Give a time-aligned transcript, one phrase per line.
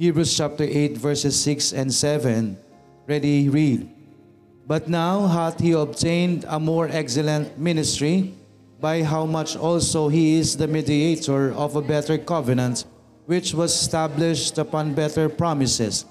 [0.00, 2.56] Hebrews chapter 8 verses 6 and 7.
[3.04, 3.84] Ready, read.
[4.64, 8.32] But now hath he obtained a more excellent ministry,
[8.80, 12.88] by how much also he is the mediator of a better covenant,
[13.28, 16.08] which was established upon better promises.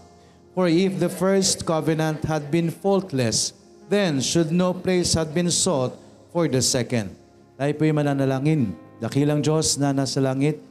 [0.53, 3.57] For if the first covenant had been faultless,
[3.89, 5.97] then should no place have been sought
[6.29, 7.17] for the second.
[7.57, 8.69] Tayo po'y mananalangin.
[9.01, 10.61] Dakilang Diyos na nasa langit,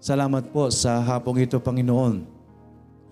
[0.00, 2.33] salamat po sa hapong ito, Panginoon.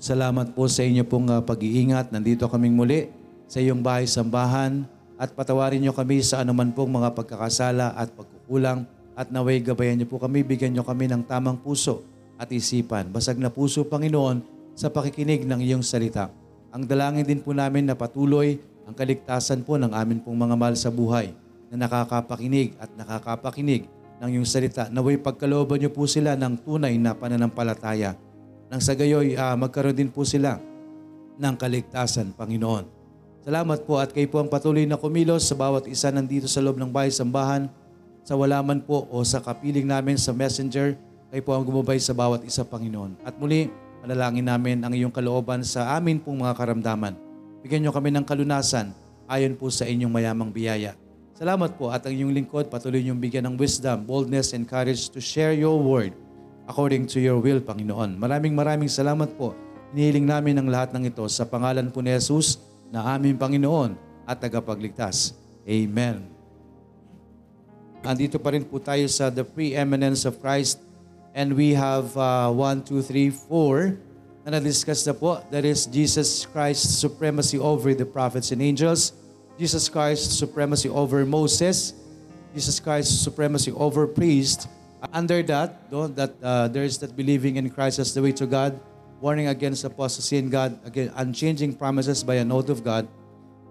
[0.02, 2.10] Salamat po sa inyo pong ah, pag-iingat.
[2.10, 3.06] Nandito kaming muli
[3.46, 4.82] sa iyong bahay-sambahan
[5.14, 8.82] at patawarin niyo kami sa anuman pong mga pagkakasala at pagkukulang
[9.14, 12.02] at naway gabayan niyo po kami, bigyan niyo kami ng tamang puso
[12.34, 13.14] at isipan.
[13.14, 14.42] Basag na puso, Panginoon,
[14.74, 16.34] sa pakikinig ng iyong salita.
[16.74, 20.74] Ang dalangin din po namin na patuloy ang kaligtasan po ng amin pong mga mahal
[20.74, 21.30] sa buhay
[21.70, 23.86] na nakakapakinig at nakakapakinig
[24.18, 24.90] ng iyong salita.
[24.90, 28.31] Naway pagkalooban niyo po sila ng tunay na pananampalataya.
[28.72, 30.56] Nang sa gayoy, ah, magkaroon din po sila
[31.36, 32.88] ng kaligtasan, Panginoon.
[33.44, 36.80] Salamat po at kayo po ang patuloy na kumilos sa bawat isa nandito sa loob
[36.80, 37.68] ng bahay sambahan,
[38.24, 40.96] sa walaman po o sa kapiling namin sa messenger,
[41.28, 43.20] kayo po ang gumabay sa bawat isa, Panginoon.
[43.28, 43.68] At muli,
[44.00, 47.12] manalangin namin ang iyong kalooban sa amin pong mga karamdaman.
[47.60, 48.96] Bigyan niyo kami ng kalunasan
[49.28, 50.96] ayon po sa inyong mayamang biyaya.
[51.36, 55.20] Salamat po at ang inyong lingkod patuloy niyong bigyan ng wisdom, boldness, and courage to
[55.20, 56.16] share your word
[56.66, 58.18] according to your will, Panginoon.
[58.18, 59.54] Maraming maraming salamat po.
[59.92, 62.56] Hinihiling namin ang lahat ng ito sa pangalan po ni Jesus
[62.88, 65.36] na aming Panginoon at tagapagligtas.
[65.68, 66.28] Amen.
[68.02, 70.82] Andito pa rin po tayo sa the preeminence of Christ
[71.38, 75.38] and we have uh, 1, 2, 3, 4 na na-discuss na po.
[75.54, 79.14] That is Jesus Christ's supremacy over the prophets and angels,
[79.54, 81.94] Jesus Christ's supremacy over Moses,
[82.50, 84.66] Jesus Christ's supremacy over priest.
[85.10, 88.46] Under that, no, that uh, there is that believing in Christ as the way to
[88.46, 88.78] God,
[89.18, 93.08] warning against apostasy in God, again, unchanging promises by an oath of God,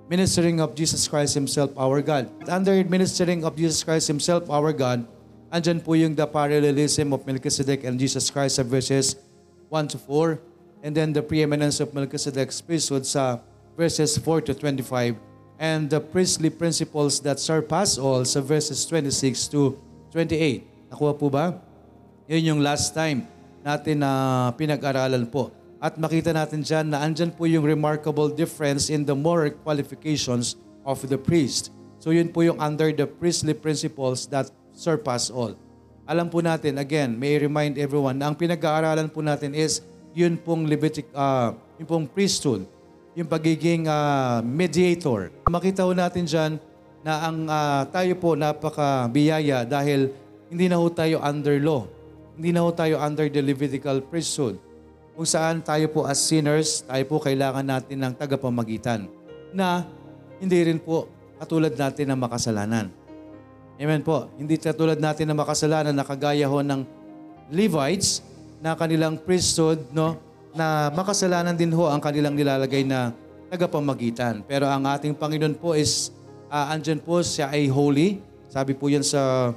[0.09, 2.27] ministering of Jesus Christ Himself, our God.
[2.49, 5.07] Under ministering of Jesus Christ Himself, our God,
[5.51, 9.15] andyan po yung the parallelism of Melchizedek and Jesus Christ sa verses
[9.71, 10.39] 1 to 4,
[10.83, 13.39] and then the preeminence of Melchizedek's priesthood sa
[13.75, 15.15] verses 4 to 25,
[15.59, 19.79] and the priestly principles that surpass all sa verses 26 to
[20.11, 20.70] 28.
[20.91, 21.55] Nakuha po ba?
[22.27, 23.23] Yun yung last time
[23.63, 25.55] natin na pinag-aralan po.
[25.81, 30.99] At makita natin dyan na andyan po yung remarkable difference in the moral qualifications of
[31.07, 31.71] the priest.
[31.97, 35.55] So yun po yung under the priestly principles that surpass all.
[36.05, 39.79] Alam po natin, again, may remind everyone na ang pinag-aaralan po natin is
[40.11, 42.67] yun pong Levitic, uh, yun pong priesthood,
[43.15, 45.31] yung pagiging uh, mediator.
[45.47, 46.51] Makita po natin dyan
[47.01, 50.13] na ang uh, tayo po napaka-biyaya dahil
[50.51, 51.87] hindi na ho tayo under law.
[52.35, 54.59] Hindi na ho tayo under the Levitical priesthood.
[55.15, 59.07] Kung saan tayo po as sinners, tayo po kailangan natin ng tagapamagitan
[59.55, 59.87] na
[60.43, 61.07] hindi rin po
[61.39, 62.85] katulad natin ng makasalanan.
[63.79, 64.27] Amen po.
[64.35, 66.83] Hindi katulad natin ng makasalanan na kagaya ho ng
[67.51, 68.19] Levites
[68.59, 70.19] na kanilang priesthood, no?
[70.51, 73.15] na makasalanan din ho ang kanilang nilalagay na
[73.47, 74.43] tagapamagitan.
[74.43, 76.11] Pero ang ating Panginoon po is,
[76.51, 78.19] uh, andyan po siya ay holy.
[78.51, 79.51] Sabi po yan sa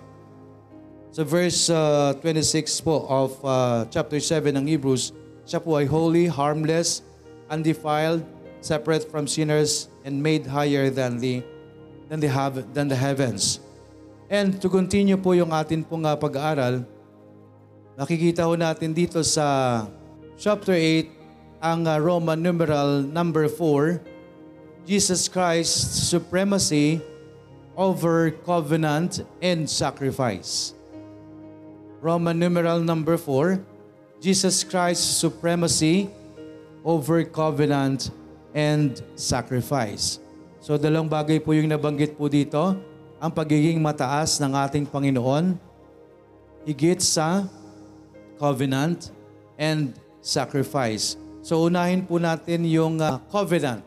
[1.15, 5.15] sa verse uh, 26 po of uh, chapter 7 ng Hebrews,
[5.47, 7.07] siya po ay holy, harmless,
[7.47, 8.27] undefiled,
[8.59, 11.39] separate from sinners, and made higher than the,
[12.11, 13.63] than the, have, than the heavens.
[14.27, 16.83] And to continue po yung atin pong uh, pag-aaral,
[17.95, 19.87] nakikita ho natin dito sa
[20.35, 24.03] chapter 8, ang uh, Roman numeral number 4,
[24.83, 26.99] Jesus Christ's supremacy
[27.79, 30.75] over covenant and sacrifice.
[32.05, 33.65] Roman numeral number 4,
[34.21, 36.13] Jesus Christ's supremacy
[36.85, 38.13] over covenant
[38.53, 40.21] and sacrifice.
[40.61, 42.77] So dalawang bagay po yung nabanggit po dito.
[43.17, 45.57] Ang pagiging mataas ng ating Panginoon,
[46.69, 47.49] higit sa
[48.37, 49.09] covenant
[49.57, 51.17] and sacrifice.
[51.41, 53.81] So unahin po natin yung uh, covenant.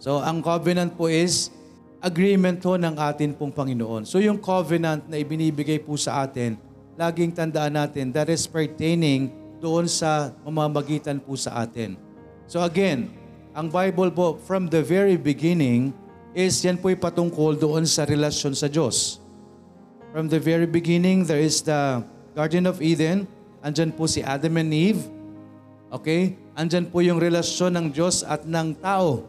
[0.00, 1.52] So ang covenant po is
[2.00, 4.08] agreement ho ng atin pong Panginoon.
[4.08, 6.67] So yung covenant na ibinibigay po sa atin,
[6.98, 9.30] laging tandaan natin that is pertaining
[9.62, 11.94] doon sa mamamagitan po sa atin.
[12.50, 13.14] So again,
[13.54, 15.94] ang Bible po from the very beginning
[16.34, 19.22] is yan po'y patungkol doon sa relasyon sa Diyos.
[20.10, 22.02] From the very beginning, there is the
[22.34, 23.30] Garden of Eden.
[23.62, 25.02] Andyan po si Adam and Eve.
[25.94, 26.34] Okay?
[26.58, 29.22] Andyan po yung relasyon ng Diyos at ng tao.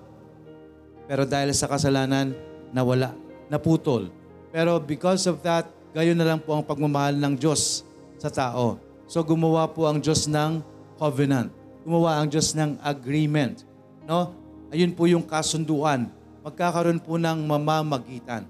[1.10, 2.34] Pero dahil sa kasalanan,
[2.70, 3.14] nawala,
[3.50, 4.14] naputol.
[4.54, 7.82] Pero because of that, Gayon na lang po ang pagmamahal ng Diyos
[8.22, 8.78] sa tao.
[9.10, 10.62] So gumawa po ang Diyos ng
[11.02, 11.50] covenant.
[11.82, 13.66] gumawa ang Diyos ng agreement.
[14.06, 14.36] No?
[14.70, 16.12] Ayun po yung kasunduan.
[16.46, 18.46] Magkakaroon po ng mamamagitan.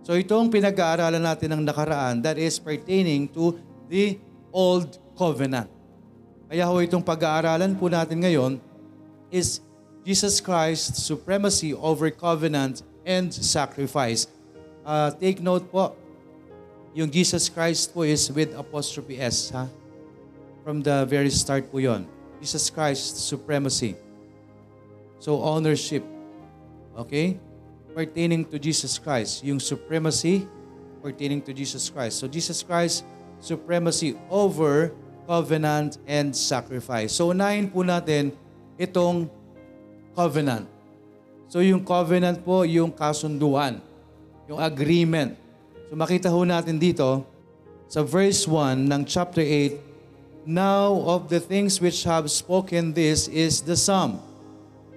[0.00, 3.60] So itong pinag-aaralan natin ng nakaraan that is pertaining to
[3.92, 4.16] the
[4.48, 5.68] Old Covenant.
[6.48, 8.56] Kaya ho itong pag-aaralan po natin ngayon
[9.28, 9.60] is
[10.02, 14.26] Jesus Christ's supremacy over covenant and sacrifice.
[14.82, 15.92] Uh, take note po,
[16.94, 19.50] yung Jesus Christ po is with apostrophe S.
[19.54, 19.66] Ha?
[20.62, 22.06] From the very start po yon.
[22.40, 23.94] Jesus Christ's supremacy.
[25.20, 26.02] So ownership.
[26.96, 27.38] Okay?
[27.94, 29.44] Pertaining to Jesus Christ.
[29.44, 30.48] Yung supremacy
[31.00, 32.20] pertaining to Jesus Christ.
[32.20, 33.02] So Jesus Christ
[33.40, 34.92] supremacy over
[35.24, 37.16] covenant and sacrifice.
[37.16, 38.36] So unahin po natin
[38.76, 39.32] itong
[40.12, 40.68] covenant.
[41.50, 43.80] So yung covenant po, yung kasunduan,
[44.46, 45.34] yung agreement.
[45.90, 47.26] So makita ho natin dito
[47.90, 53.58] sa verse 1 ng chapter 8, Now of the things which have spoken this is
[53.66, 54.22] the sum.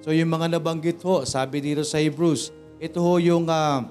[0.06, 3.90] So yung mga nabanggit ho, sabi dito sa Hebrews, ito ho yung ah,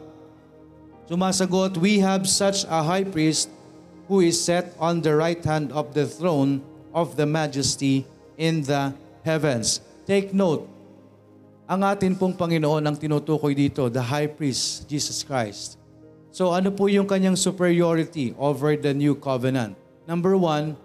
[1.11, 3.51] sumasagot, We have such a high priest
[4.07, 6.63] who is set on the right hand of the throne
[6.95, 8.07] of the majesty
[8.39, 8.95] in the
[9.27, 9.83] heavens.
[10.07, 10.71] Take note,
[11.67, 15.82] ang atin pong Panginoon ang tinutukoy dito, the high priest, Jesus Christ.
[16.33, 19.77] So ano po yung kanyang superiority over the new covenant?
[20.09, 20.81] Number one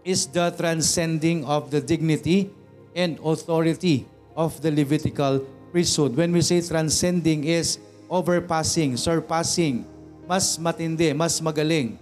[0.00, 2.48] is the transcending of the dignity
[2.96, 6.16] and authority of the Levitical priesthood.
[6.16, 7.76] When we say transcending is
[8.08, 9.84] overpassing, surpassing,
[10.24, 12.00] mas matindi, mas magaling.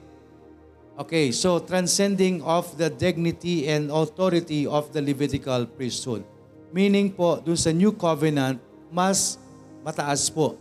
[0.94, 6.22] Okay, so transcending of the dignity and authority of the Levitical priesthood.
[6.70, 8.62] Meaning po, dun sa New Covenant,
[8.94, 9.42] mas
[9.82, 10.54] mataas po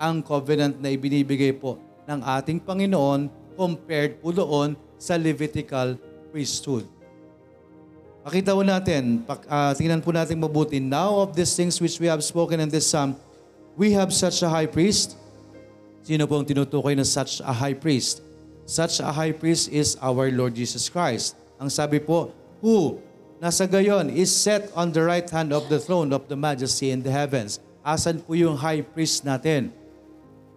[0.00, 1.76] ang covenant na ibinibigay po
[2.08, 6.00] ng ating Panginoon compared po doon sa Levitical
[6.32, 6.88] priesthood.
[8.24, 10.80] Makita po natin, pak, ah, tingnan po natin mabuti.
[10.80, 13.16] Now of these things which we have spoken in this psalm,
[13.76, 15.16] we have such a high priest.
[16.04, 18.24] Sino po ang tinutukoy na such a high priest?
[18.68, 21.36] Such a high priest is our Lord Jesus Christ.
[21.56, 23.00] Ang sabi po, who
[23.40, 27.00] nasa gayon is set on the right hand of the throne of the majesty in
[27.00, 27.56] the heavens.
[27.80, 29.72] Asan po yung high priest natin?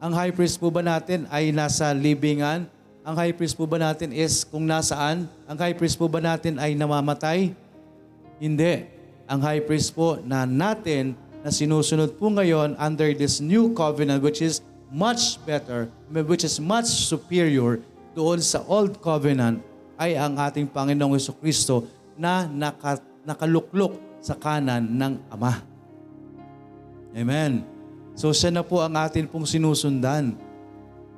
[0.03, 2.67] Ang high priest po ba natin ay nasa libingan?
[3.07, 5.31] Ang high priest po ba natin is kung nasaan?
[5.47, 7.55] Ang high priest po ba natin ay namamatay?
[8.35, 8.83] Hindi.
[9.31, 14.43] Ang high priest po na natin na sinusunod po ngayon under this new covenant which
[14.43, 14.59] is
[14.91, 17.79] much better, which is much superior
[18.11, 19.63] doon sa old covenant
[19.95, 21.87] ay ang ating Panginoong Yeso Kristo
[22.19, 25.63] na naka, nakaluklok sa kanan ng Ama.
[27.15, 27.72] Amen.
[28.13, 30.37] So siya na po ang atin pong sinusundan.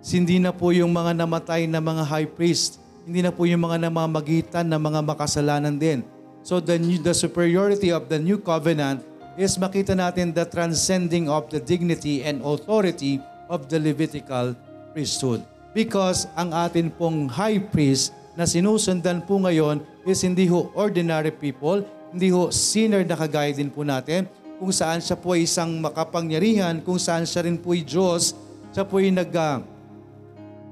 [0.05, 2.79] Hindi na po yung mga namatay na mga high priest.
[3.03, 6.05] Hindi na po yung mga namamagitan na mga makasalanan din.
[6.45, 9.01] So the, new, the superiority of the new covenant
[9.35, 13.19] is makita natin the transcending of the dignity and authority
[13.51, 14.55] of the Levitical
[14.95, 15.43] priesthood.
[15.75, 21.83] Because ang atin pong high priest na sinusundan po ngayon is hindi ho ordinary people,
[22.15, 24.29] hindi ho sinner na kagaya din po natin,
[24.65, 28.33] kung saan siya po ay isang makapangyarihan, kung saan siya rin po ay Diyos,
[28.73, 29.61] siya po ay nag, uh,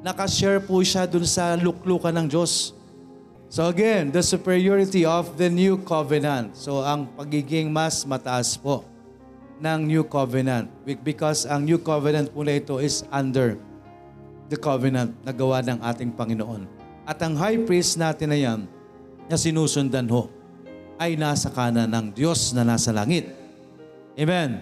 [0.01, 2.73] nakashare po siya dun sa luklukan ng Diyos.
[3.53, 6.57] So again, the superiority of the new covenant.
[6.57, 8.81] So ang pagiging mas mataas po
[9.62, 10.73] ng new covenant.
[11.05, 13.62] Because ang new covenant po na ito is under
[14.50, 16.65] the covenant na gawa ng ating Panginoon.
[17.05, 18.65] At ang high priest natin na yan,
[19.29, 20.33] na sinusundan ho,
[20.97, 23.42] ay nasa kanan ng Diyos na nasa langit.
[24.13, 24.62] Amen.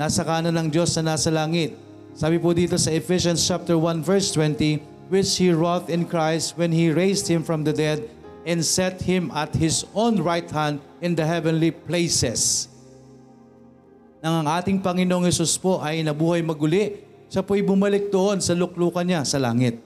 [0.00, 1.76] Nasa kanan ng Diyos na nasa langit.
[2.16, 6.72] Sabi po dito sa Ephesians chapter 1 verse 20, which He wrought in Christ when
[6.72, 8.08] He raised Him from the dead
[8.48, 12.72] and set Him at His own right hand in the heavenly places.
[14.24, 19.04] Nang ang ating Panginoong Yesus po ay nabuhay maguli, siya po'y bumalik doon sa luklukan
[19.04, 19.76] niya sa langit.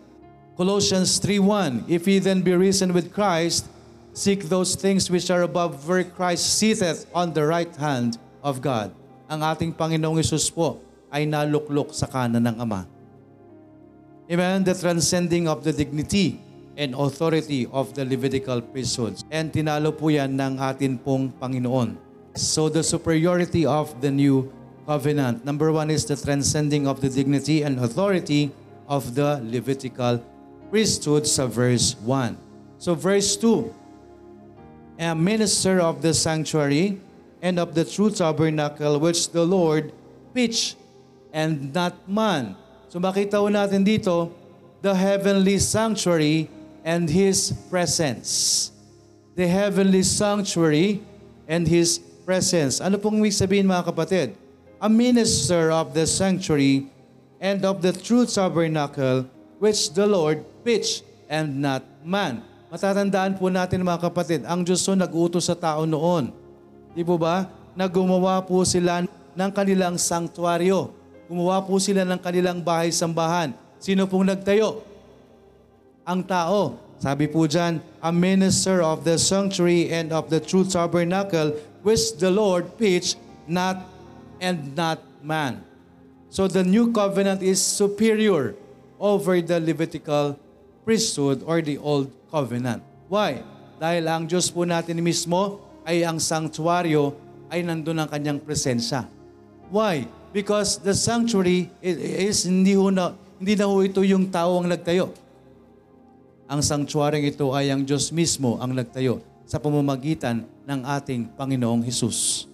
[0.54, 3.66] Colossians 3.1 If ye then be risen with Christ,
[4.14, 8.99] seek those things which are above where Christ sitteth on the right hand of God.
[9.30, 12.82] Ang ating Panginoong Yesus po ay naluklok sa kanan ng Ama.
[14.26, 14.66] Amen?
[14.66, 16.42] The transcending of the dignity
[16.74, 19.22] and authority of the Levitical priesthood.
[19.30, 21.94] And tinalo po yan ng atin pong Panginoon.
[22.34, 24.50] So the superiority of the new
[24.82, 25.46] covenant.
[25.46, 28.50] Number one is the transcending of the dignity and authority
[28.90, 30.18] of the Levitical
[30.74, 32.34] priesthood sa verse 1.
[32.82, 33.70] So verse 2,
[34.98, 36.98] a minister of the sanctuary
[37.40, 39.92] and of the true tabernacle which the Lord
[40.32, 40.76] pitched
[41.32, 42.56] and not man.
[42.88, 44.32] So makita ho natin dito,
[44.84, 46.48] the heavenly sanctuary
[46.84, 48.70] and His presence.
[49.36, 51.00] The heavenly sanctuary
[51.48, 52.78] and His presence.
[52.78, 54.28] Ano pong ibig sabihin mga kapatid?
[54.80, 56.88] A minister of the sanctuary
[57.40, 59.28] and of the true tabernacle
[59.60, 62.44] which the Lord pitched and not man.
[62.70, 66.39] Matatandaan po natin mga kapatid, ang Diyos nag-utos sa tao noon.
[66.94, 67.46] Di po ba?
[67.78, 70.90] Na gumawa po sila ng kanilang sanktuaryo.
[71.30, 73.54] Gumawa po sila ng kanilang bahay-sambahan.
[73.78, 74.82] Sino pong nagtayo?
[76.02, 76.74] Ang tao.
[77.00, 82.28] Sabi po dyan, a minister of the sanctuary and of the true tabernacle which the
[82.28, 83.16] Lord pitched,
[83.48, 83.80] not
[84.36, 85.64] and not man.
[86.28, 88.52] So the new covenant is superior
[89.00, 90.36] over the Levitical
[90.84, 92.84] priesthood or the old covenant.
[93.08, 93.40] Why?
[93.80, 97.18] Dahil ang Diyos po natin mismo ay ang sanctuaryo
[97.50, 99.10] ay nandun ang kanyang presensya.
[99.74, 100.06] Why?
[100.30, 103.10] Because the sanctuary is, is hindi, ho na,
[103.42, 105.10] hindi na ho ito yung tao ang nagtayo.
[106.46, 109.18] Ang sanctuary ito ay ang Diyos mismo ang nagtayo
[109.50, 112.46] sa pamamagitan ng ating Panginoong Hesus.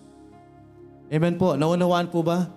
[1.12, 1.52] Amen po.
[1.60, 2.48] Naunawaan po ba?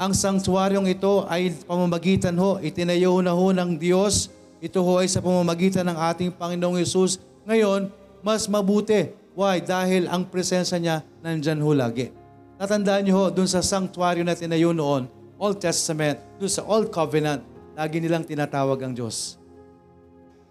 [0.00, 4.32] Ang sanctuaryong ito ay pamamagitan ho, itinayo na ho ng Diyos.
[4.64, 7.20] Ito ho ay sa pamamagitan ng ating Panginoong Yesus.
[7.44, 7.92] Ngayon,
[8.24, 9.12] mas mabuti.
[9.36, 9.60] Why?
[9.60, 12.08] Dahil ang presensya niya nandyan ho lagi.
[12.56, 15.04] Natandaan niyo ho, dun sa sanctuaryo na tinayo noon,
[15.36, 17.44] Old Testament, dun sa Old Covenant,
[17.76, 19.36] lagi nilang tinatawag ang Diyos.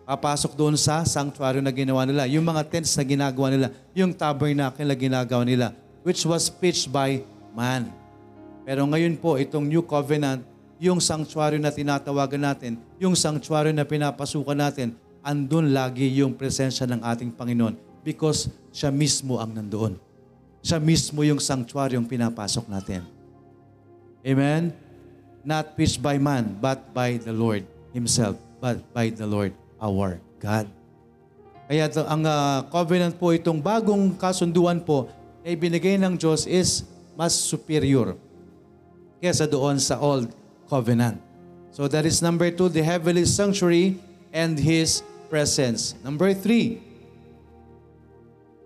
[0.05, 4.85] Papasok doon sa sanctuaryo na ginawa nila, yung mga tents na ginagawa nila, yung tabernacle
[4.85, 5.73] na ginagawa nila,
[6.05, 7.25] which was pitched by
[7.57, 7.89] man.
[8.69, 10.45] Pero ngayon po, itong New Covenant,
[10.77, 14.93] yung sanctuaryo na tinatawagan natin, yung sanctuaryo na pinapasukan natin,
[15.25, 19.97] andun lagi yung presensya ng ating Panginoon because siya mismo ang nandoon.
[20.61, 23.01] Siya mismo yung sanctuaryong pinapasok natin.
[24.21, 24.69] Amen?
[25.41, 30.69] Not pitched by man, but by the Lord Himself, but by the Lord our God.
[31.65, 35.09] Kaya ang uh, covenant po, itong bagong kasunduan po,
[35.41, 36.85] na ibinigay ng Diyos is
[37.17, 38.13] mas superior
[39.17, 40.29] kesa doon sa old
[40.69, 41.17] covenant.
[41.73, 43.97] So that is number two, the heavenly sanctuary
[44.29, 45.97] and His presence.
[46.05, 46.84] Number three,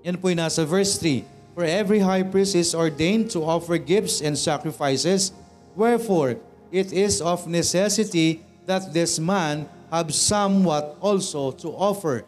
[0.04, 1.26] yan po yung nasa verse 3.
[1.60, 5.36] For every high priest is ordained to offer gifts and sacrifices,
[5.76, 6.40] wherefore
[6.72, 12.24] it is of necessity that this man have somewhat also to offer.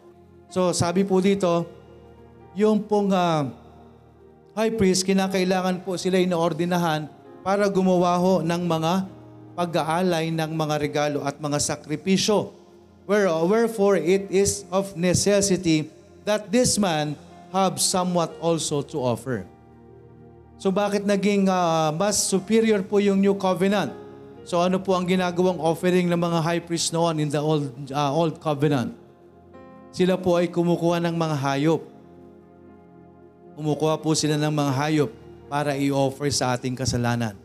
[0.52, 1.64] So sabi po dito,
[2.52, 3.48] yung pong uh,
[4.52, 7.08] high priest, kinakailangan po sila inaordinahan
[7.40, 8.92] para gumawa ho ng mga
[9.56, 12.52] pag-aalay ng mga regalo at mga sakripisyo.
[13.08, 15.88] Wherefore it is of necessity
[16.28, 17.16] that this man
[17.52, 19.44] have somewhat also to offer.
[20.56, 23.92] So bakit naging uh, mas superior po yung New Covenant?
[24.42, 28.10] So ano po ang ginagawang offering ng mga high priest noon in the Old, uh,
[28.10, 28.96] Old Covenant?
[29.92, 31.82] Sila po ay kumukuha ng mga hayop.
[33.52, 35.10] Kumukuha po sila ng mga hayop
[35.52, 37.36] para i-offer sa ating kasalanan.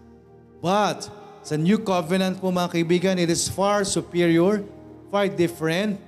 [0.63, 1.11] But
[1.43, 4.63] sa New Covenant po mga kaibigan, it is far superior,
[5.11, 5.99] far different.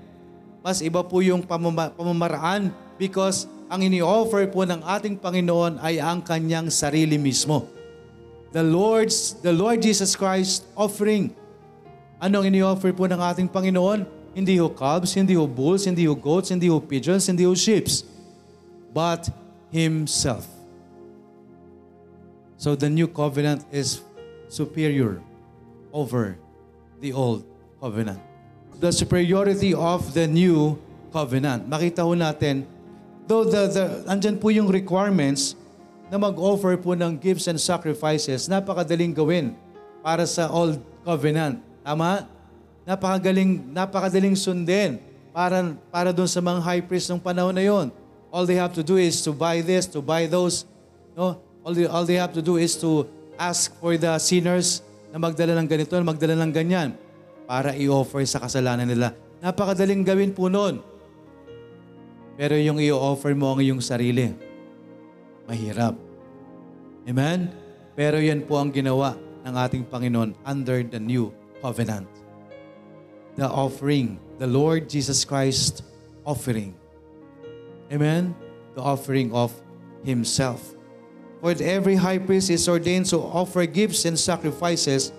[0.63, 6.25] Mas iba po yung pamama- pamamaraan because ang ini-offer po ng ating Panginoon ay ang
[6.25, 7.69] kanyang sarili mismo.
[8.49, 11.29] The Lord's the Lord Jesus Christ offering.
[12.17, 14.09] Anong ini-offer po ng ating Panginoon?
[14.33, 17.85] Hindi ho calves, hindi ho bulls, hindi ho goats, hindi ho pigeons, hindi ho sheep.
[18.89, 19.29] But
[19.69, 20.49] Himself.
[22.57, 24.01] So the new covenant is
[24.49, 25.21] superior
[25.93, 26.41] over
[26.97, 27.45] the old
[27.77, 28.17] covenant.
[28.81, 30.81] The superiority of the new
[31.13, 31.69] covenant.
[31.69, 32.65] Makita ho natin
[33.29, 35.53] Though the, the, andyan po yung requirements
[36.09, 39.53] na mag-offer po ng gifts and sacrifices, napakadaling gawin
[40.01, 41.61] para sa Old Covenant.
[41.85, 42.25] Tama?
[42.89, 44.97] Napakagaling, napakadaling sundin
[45.29, 47.93] para, para doon sa mga high priest ng panahon na yon.
[48.33, 50.65] All they have to do is to buy this, to buy those.
[51.13, 51.37] No?
[51.61, 53.05] All, they, all they have to do is to
[53.37, 54.81] ask for the sinners
[55.13, 56.97] na magdala ng ganito, magdala ng ganyan
[57.45, 59.13] para i-offer sa kasalanan nila.
[59.37, 60.81] Napakadaling gawin po noon.
[62.39, 64.31] Pero yung i-offer mo ang iyong sarili,
[65.43, 65.91] mahirap.
[67.03, 67.51] Amen?
[67.99, 72.07] Pero yan po ang ginawa ng ating Panginoon under the new covenant.
[73.35, 75.83] The offering, the Lord Jesus Christ
[76.23, 76.79] offering.
[77.91, 78.31] Amen?
[78.71, 79.51] The offering of
[80.07, 80.63] Himself.
[81.43, 85.11] For every high priest is ordained to offer gifts and sacrifices,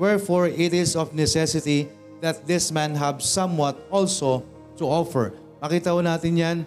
[0.00, 1.92] wherefore it is of necessity
[2.24, 4.40] that this man have somewhat also
[4.80, 5.36] to offer.
[5.62, 6.58] Makita ho natin yan.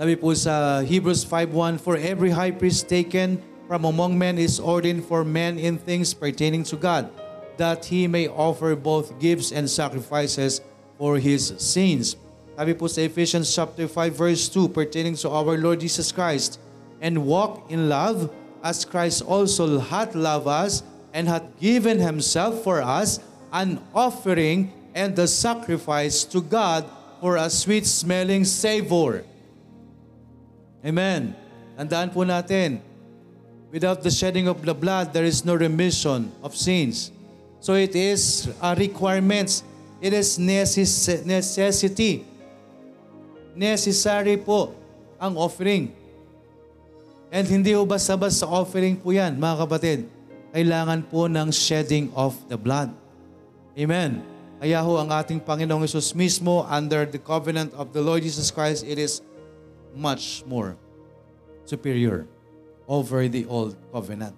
[0.00, 5.04] Sabi po sa Hebrews 5.1, For every high priest taken from among men is ordained
[5.04, 7.12] for men in things pertaining to God,
[7.60, 10.64] that he may offer both gifts and sacrifices
[10.96, 12.16] for his sins.
[12.56, 16.56] Sabi po sa Ephesians chapter 5 verse 2 pertaining to our Lord Jesus Christ,
[17.04, 18.32] and walk in love
[18.64, 20.80] as Christ also hath loved us
[21.12, 23.20] and hath given himself for us
[23.52, 26.88] an offering and the sacrifice to God
[27.20, 29.24] for a sweet-smelling savor.
[30.84, 31.34] Amen.
[31.78, 32.82] Tandaan po natin,
[33.70, 37.10] without the shedding of the blood, there is no remission of sins.
[37.58, 39.66] So it is a requirements.
[39.98, 42.22] It is necess- necessity.
[43.58, 44.74] Necessary po
[45.18, 45.90] ang offering.
[47.34, 49.98] And hindi ho basta-basta offering po yan, mga kapatid.
[50.54, 52.94] Kailangan po ng shedding of the blood.
[53.74, 54.37] Amen.
[54.58, 58.82] Kaya ho ang ating Panginoong Yesus mismo under the covenant of the Lord Jesus Christ,
[58.82, 59.22] it is
[59.94, 60.74] much more
[61.62, 62.26] superior
[62.90, 64.34] over the old covenant.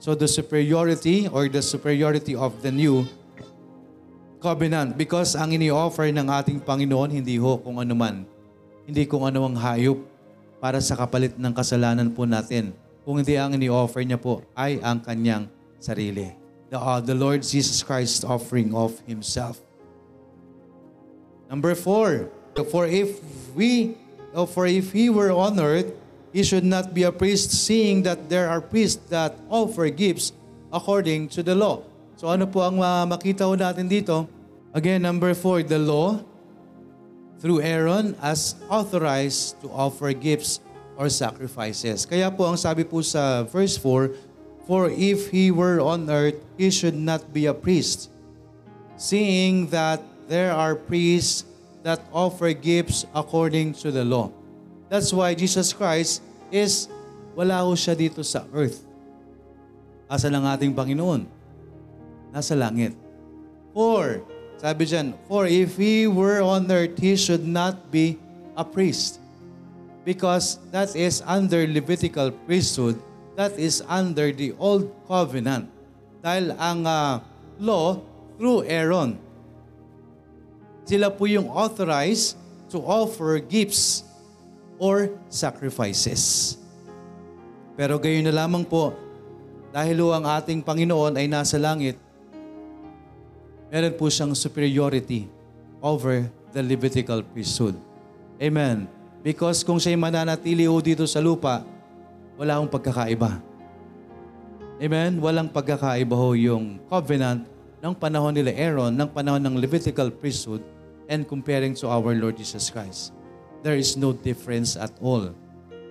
[0.00, 3.04] So the superiority or the superiority of the new
[4.40, 8.24] covenant because ang ini-offer ng ating Panginoon hindi ho kung ano man.
[8.88, 10.00] Hindi kung ano ang hayop
[10.64, 12.72] para sa kapalit ng kasalanan po natin.
[13.04, 15.44] Kung hindi ang ini-offer niya po ay ang kanyang
[15.76, 16.47] sarili.
[16.70, 19.60] The, uh, the Lord Jesus Christ offering of Himself.
[21.48, 22.28] Number four,
[22.70, 23.20] for if
[23.56, 23.96] we,
[24.34, 25.92] oh, for if He were on earth,
[26.32, 30.32] He should not be a priest, seeing that there are priests that offer gifts
[30.72, 31.82] according to the law.
[32.20, 34.28] So ano po ang uh, makita ho natin dito?
[34.76, 36.20] Again, number four, the law
[37.38, 40.60] through Aaron as authorized to offer gifts
[40.98, 42.02] or sacrifices.
[42.04, 44.27] Kaya po ang sabi po sa verse 4,
[44.68, 48.12] For if he were on earth, he should not be a priest,
[49.00, 51.48] seeing that there are priests
[51.80, 54.28] that offer gifts according to the law.
[54.92, 56.20] That's why Jesus Christ
[56.52, 56.84] is,
[57.32, 58.84] wala ho siya dito sa earth.
[60.04, 61.24] Asa lang ating Panginoon?
[62.28, 62.92] Nasa langit.
[63.72, 64.20] For,
[64.60, 68.20] sabi dyan, for if he were on earth, he should not be
[68.52, 69.16] a priest.
[70.04, 73.00] Because that is under Levitical priesthood,
[73.38, 75.70] that is under the old covenant.
[76.18, 77.22] Dahil ang ah,
[77.62, 78.02] law
[78.34, 79.14] through Aaron,
[80.82, 82.34] sila po yung authorized
[82.66, 84.02] to offer gifts
[84.82, 86.58] or sacrifices.
[87.78, 88.90] Pero gayon na lamang po,
[89.70, 91.94] dahil ang ating Panginoon ay nasa langit,
[93.70, 95.30] meron po siyang superiority
[95.78, 97.78] over the Levitical priesthood.
[98.42, 98.90] Amen.
[99.22, 101.62] Because kung siya'y mananatili ho dito sa lupa,
[102.38, 103.42] wala akong pagkakaiba.
[104.78, 105.18] Amen?
[105.18, 107.42] Walang pagkakaiba ho yung covenant
[107.82, 110.62] ng panahon nila Aaron, ng panahon ng Levitical priesthood,
[111.10, 113.10] and comparing to our Lord Jesus Christ.
[113.66, 115.34] There is no difference at all.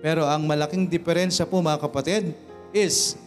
[0.00, 2.32] Pero ang malaking diferensya po mga kapatid
[2.72, 3.18] is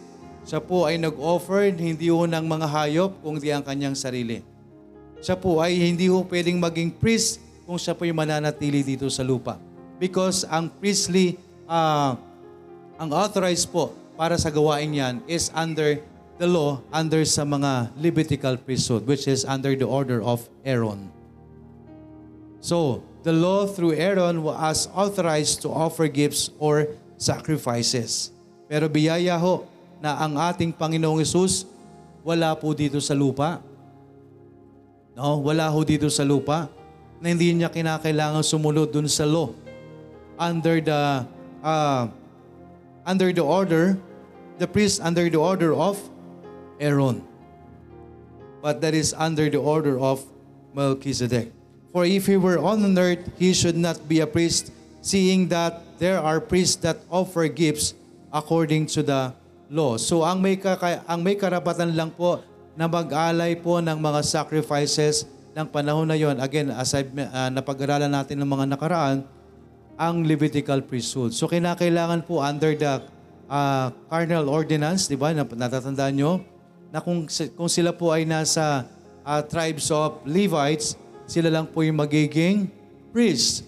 [0.42, 4.42] siya po ay nag-offer hindi ho ng mga hayop kundi ang kanyang sarili.
[5.22, 9.22] Siya po ay hindi ho pwedeng maging priest kung siya po ay mananatili dito sa
[9.22, 9.62] lupa.
[10.02, 11.38] Because ang priestly,
[11.70, 12.18] ah,
[13.00, 16.00] ang authorized po para sa gawain yan is under
[16.36, 21.08] the law, under sa mga Levitical priesthood, which is under the order of Aaron.
[22.62, 28.30] So, the law through Aaron was authorized to offer gifts or sacrifices.
[28.66, 29.66] Pero biyaya ho
[30.02, 31.66] na ang ating Panginoong Yesus
[32.22, 33.58] wala po dito sa lupa.
[35.12, 36.70] No, wala ho dito sa lupa
[37.22, 39.52] na hindi niya kinakailangan sumunod dun sa law
[40.40, 41.00] under the
[41.62, 42.08] uh,
[43.04, 43.98] under the order
[44.62, 45.98] the priest under the order of
[46.78, 47.26] Aaron.
[48.62, 50.22] But that is under the order of
[50.70, 51.50] Melchizedek.
[51.90, 54.70] For if he were on earth, he should not be a priest,
[55.02, 57.92] seeing that there are priests that offer gifts
[58.32, 59.34] according to the
[59.68, 59.98] law.
[59.98, 62.40] So ang may, kaka- ang may karapatan lang po
[62.78, 66.40] na mag-alay po ng mga sacrifices ng panahon na yon.
[66.40, 69.28] Again, as I, uh, napag-aralan natin ng mga nakaraan,
[69.96, 71.36] ang Levitical priesthood.
[71.36, 73.04] So kinakailangan po under the
[73.46, 75.32] uh, carnal ordinance, di ba?
[75.36, 76.32] Natatandaan nyo?
[76.92, 78.88] Na kung, kung sila po ay nasa
[79.24, 80.96] uh, tribes of Levites,
[81.28, 82.68] sila lang po yung magiging
[83.12, 83.64] priest.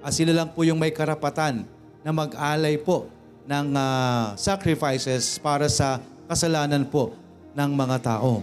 [0.00, 1.68] Ah, sila lang po yung may karapatan
[2.00, 3.08] na mag-alay po
[3.44, 7.12] ng ah, sacrifices para sa kasalanan po
[7.52, 8.40] ng mga tao.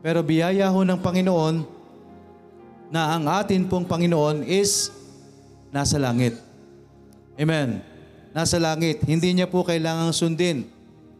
[0.00, 1.66] Pero biyaya ho ng Panginoon
[2.90, 4.92] na ang atin pong Panginoon is
[5.70, 6.36] nasa langit.
[7.38, 7.82] Amen.
[8.30, 9.02] Nasa langit.
[9.06, 10.68] Hindi niya po kailangang sundin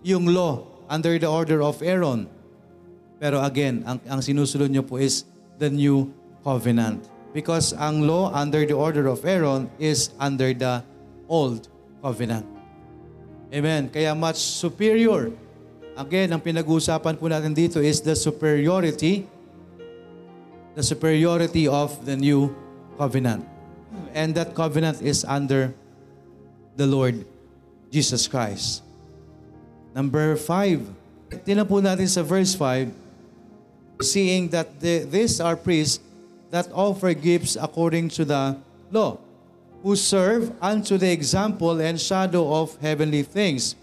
[0.06, 2.26] yung law under the order of Aaron.
[3.18, 5.26] Pero again, ang, ang sinusunod niyo po is
[5.58, 6.10] the new
[6.42, 7.02] covenant.
[7.30, 10.82] Because ang law under the order of Aaron is under the
[11.30, 11.70] old
[12.02, 12.46] covenant.
[13.50, 13.90] Amen.
[13.90, 15.30] Kaya much superior.
[15.94, 19.26] Again, ang pinag-uusapan po natin dito is the superiority
[20.74, 22.54] the superiority of the new
[22.94, 23.49] covenant.
[24.14, 25.74] And that covenant is under
[26.76, 27.24] the Lord
[27.90, 28.82] Jesus Christ.
[29.94, 30.86] Number five,
[31.42, 32.94] tingnan po natin sa verse 5,
[34.00, 35.98] seeing that the, these are priests
[36.50, 38.56] that offer gifts according to the
[38.90, 39.18] law,
[39.82, 43.74] who serve unto the example and shadow of heavenly things,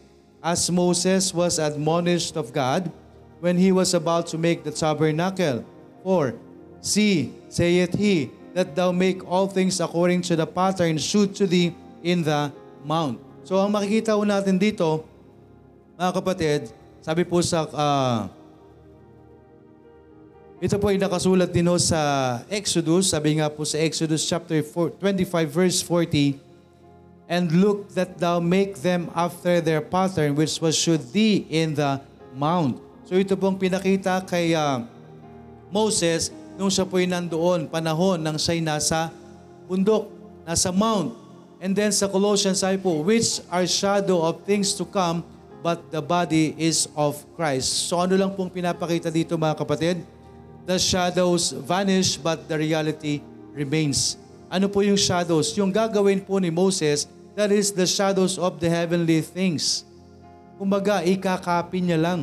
[0.44, 2.92] as Moses was admonished of God
[3.40, 5.66] when he was about to make the tabernacle.
[6.04, 6.36] For,
[6.82, 11.78] See, saith he, that thou make all things according to the pattern shewed to thee
[12.02, 12.50] in the
[12.82, 13.22] mount.
[13.46, 15.06] So ang makikita po natin dito,
[15.93, 16.74] mga kapatid,
[17.06, 18.26] sabi po sa ah,
[20.58, 24.98] ito po ay nakasulat din ho sa Exodus, sabi nga po sa Exodus chapter 4,
[25.06, 26.41] 25 verse 40,
[27.30, 32.02] And look that thou make them after their pattern which was shewed thee in the
[32.34, 32.82] mount.
[33.06, 34.82] So ito pong pinakita kay ah,
[35.70, 39.13] Moses nung siya po'y nandoon, panahon nang siya'y nasa
[39.70, 40.10] bundok,
[40.43, 41.13] nasa mount.
[41.62, 45.22] And then sa Colossians sabi po, which are shadow of things to come,
[45.62, 47.89] but the body is of Christ.
[47.89, 50.02] So ano lang pong pinapakita dito mga kapatid?
[50.67, 53.24] The shadows vanish, but the reality
[53.56, 54.20] remains.
[54.52, 55.56] Ano po yung shadows?
[55.58, 59.86] Yung gagawin po ni Moses, that is the shadows of the heavenly things.
[60.58, 62.22] Kumbaga, ikakapin niya lang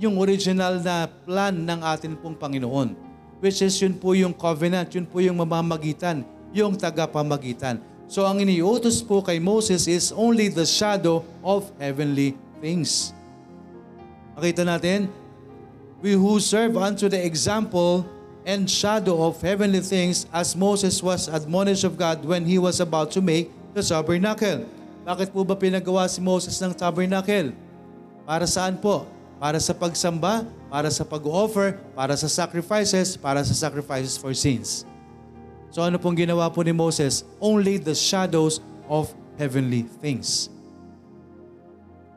[0.00, 3.09] yung original na plan ng atin pong Panginoon.
[3.40, 6.22] Which is yun po yung covenant, yun po yung mamamagitan,
[6.52, 7.80] yung tagapamagitan.
[8.04, 13.16] So ang iniutos po kay Moses is only the shadow of heavenly things.
[14.36, 15.08] Makita natin,
[16.04, 18.04] we who serve unto the example
[18.44, 23.12] and shadow of heavenly things as Moses was admonished of God when he was about
[23.16, 24.66] to make the tabernacle.
[25.04, 27.56] Bakit po ba pinagawa si Moses ng tabernacle?
[28.28, 29.08] Para saan po?
[29.40, 34.84] Para sa pagsamba, para sa pag-offer, para sa sacrifices, para sa sacrifices for sins.
[35.72, 37.24] So ano pong ginawa po ni Moses?
[37.40, 39.08] Only the shadows of
[39.40, 40.52] heavenly things.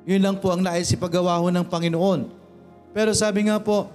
[0.03, 2.27] Yun lang po ang naisipagawa ho ng Panginoon.
[2.91, 3.87] Pero sabi nga po,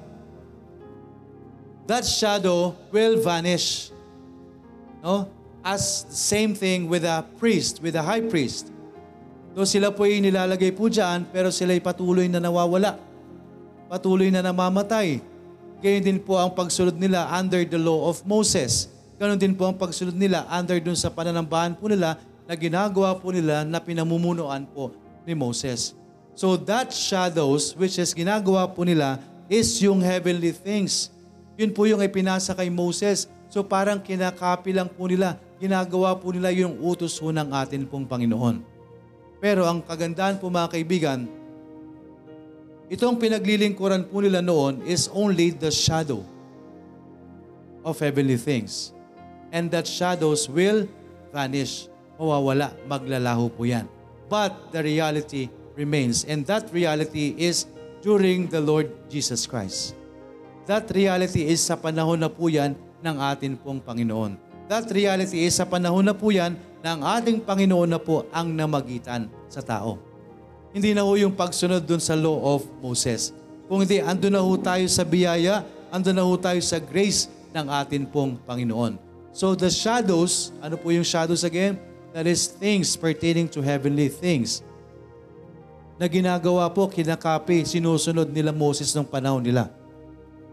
[1.84, 3.92] that shadow will vanish.
[5.04, 5.28] No?
[5.60, 8.72] As same thing with a priest, with a high priest.
[9.52, 13.07] So sila po ay nilalagay po dyan, pero sila ay patuloy na nawawala.
[13.88, 15.24] Patuloy na namamatay.
[15.80, 18.92] Ganyan din po ang pagsunod nila under the law of Moses.
[19.18, 23.34] Ganon din po ang pagsunod nila under dun sa pananambahan po nila na ginagawa po
[23.34, 24.94] nila na pinamumunuan po
[25.26, 25.96] ni Moses.
[26.38, 29.18] So that shadows which is ginagawa po nila
[29.50, 31.10] is yung heavenly things.
[31.58, 33.26] Yun po yung ipinasa kay Moses.
[33.50, 35.34] So parang kinakapi lang po nila.
[35.58, 38.62] Ginagawa po nila yung utos po ng atin pong Panginoon.
[39.42, 41.26] Pero ang kagandahan po mga kaibigan,
[42.88, 46.24] itong pinaglilingkuran po nila noon is only the shadow
[47.84, 48.92] of heavenly things.
[49.48, 50.84] And that shadows will
[51.32, 51.88] vanish.
[52.20, 53.88] Mawawala, maglalaho po yan.
[54.28, 56.26] But the reality remains.
[56.28, 57.64] And that reality is
[58.04, 59.96] during the Lord Jesus Christ.
[60.68, 64.36] That reality is sa panahon na po yan ng atin pong Panginoon.
[64.68, 69.32] That reality is sa panahon na po yan ng ating Panginoon na po ang namagitan
[69.48, 70.07] sa tao.
[70.72, 73.32] Hindi na ho yung pagsunod dun sa law of Moses.
[73.68, 77.66] Kung hindi, ando na ho tayo sa biyaya, ando na ho tayo sa grace ng
[77.68, 79.00] atin pong Panginoon.
[79.32, 81.80] So the shadows, ano po yung shadows again?
[82.12, 84.64] That is things pertaining to heavenly things
[85.98, 89.66] na ginagawa po, kinakapi, sinusunod nila Moses nung panahon nila.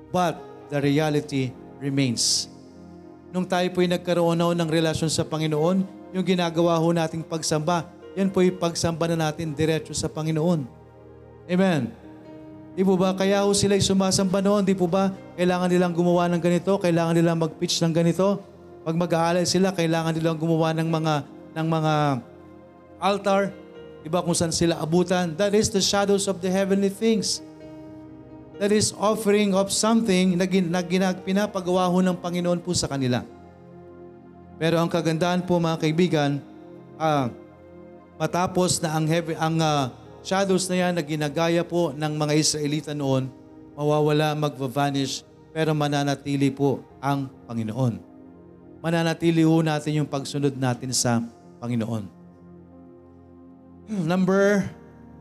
[0.10, 0.42] But
[0.74, 2.50] the reality remains.
[3.30, 5.86] Nung tayo po'y nagkaroon na ng relasyon sa Panginoon,
[6.18, 10.64] yung ginagawa ho nating pagsamba, yan po'y pagsamba na natin diretso sa Panginoon.
[11.46, 11.92] Amen.
[12.76, 13.16] Di po ba?
[13.16, 14.68] Kaya ho sila'y sumasamba noon.
[14.68, 15.12] Di po ba?
[15.40, 16.76] Kailangan nilang gumawa ng ganito.
[16.76, 18.44] Kailangan nilang mag-pitch ng ganito.
[18.84, 21.14] Pag mag-aalay sila, kailangan nilang gumawa ng mga
[21.56, 21.94] ng mga
[23.00, 23.56] altar.
[24.04, 25.40] Di ba kung saan sila abutan?
[25.40, 27.40] That is the shadows of the heavenly things.
[28.60, 33.24] That is offering of something na, gin, na ginag, ho ng Panginoon po sa kanila.
[34.56, 36.40] Pero ang kagandahan po mga kaibigan,
[36.96, 37.28] ah,
[38.16, 39.92] matapos na ang, heavy, ang ah,
[40.26, 43.30] shadows na yan na ginagaya po ng mga Israelita noon,
[43.76, 45.22] mawawala, magva-vanish,
[45.56, 48.00] pero mananatili po ang Panginoon.
[48.84, 51.24] Mananatili ho natin yung pagsunod natin sa
[51.64, 52.06] Panginoon.
[53.88, 54.66] Number,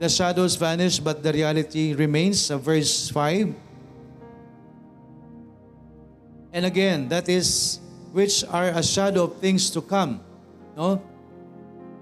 [0.01, 2.51] the shadows vanish but the reality remains.
[2.51, 3.53] Uh, verse 5.
[6.55, 7.79] And again, that is
[8.15, 10.23] which are a shadow of things to come.
[10.77, 11.03] No?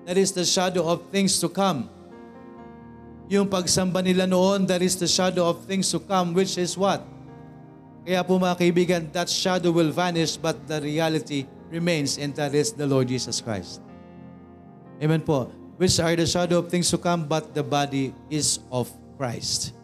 [0.05, 1.87] That is the shadow of things to come.
[3.31, 7.07] Yung pagsamba nila noon, that is the shadow of things to come, which is what?
[8.03, 12.75] Kaya po mga kaibigan, that shadow will vanish but the reality remains and that is
[12.75, 13.79] the Lord Jesus Christ.
[14.99, 15.63] Amen po.
[15.83, 18.87] which are the shadow of things to come, but the body is of
[19.19, 19.75] Christ.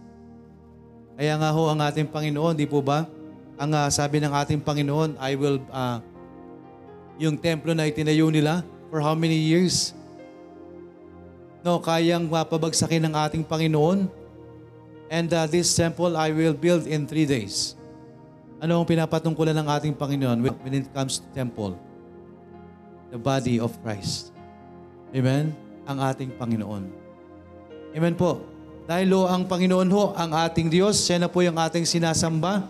[1.19, 3.03] Kaya nga ho ang ating Panginoon, di po ba?
[3.59, 5.99] Ang ah, sabi ng ating Panginoon, I will, ah,
[7.19, 8.63] yung templo na itinayo nila,
[8.95, 9.91] for how many years?
[11.69, 14.09] No, kayang mapabagsakin ng ating Panginoon.
[15.13, 17.77] And uh, this temple I will build in three days.
[18.57, 21.77] Ano ang pinapatungkulan ng ating Panginoon when it comes to temple?
[23.13, 24.33] The body of Christ.
[25.13, 25.53] Amen?
[25.85, 26.89] Ang ating Panginoon.
[27.93, 28.49] Amen po.
[28.89, 32.65] Dahil ho, ang Panginoon ho, ang ating Diyos, siya na po yung ating sinasamba.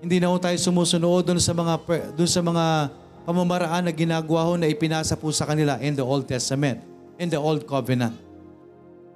[0.00, 1.74] Hindi na ho tayo sumusunod doon sa mga
[2.16, 2.64] doon sa mga
[3.28, 7.36] pamamaraan na ginagawa ho na ipinasa po sa kanila in the Old Testament, in the
[7.36, 8.18] Old Covenant.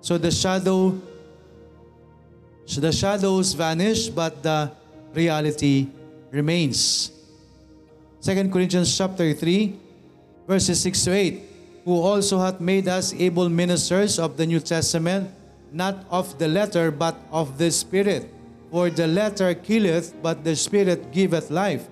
[0.00, 1.00] So the shadow
[2.70, 4.70] the shadows vanish but the
[5.12, 5.88] reality
[6.30, 7.10] remains.
[8.22, 9.74] 2 Corinthians chapter 3
[10.46, 11.42] verses 6 to 8
[11.84, 15.34] who also hath made us able ministers of the New Testament
[15.72, 18.30] not of the letter but of the spirit
[18.70, 21.88] for the letter killeth but the spirit giveth life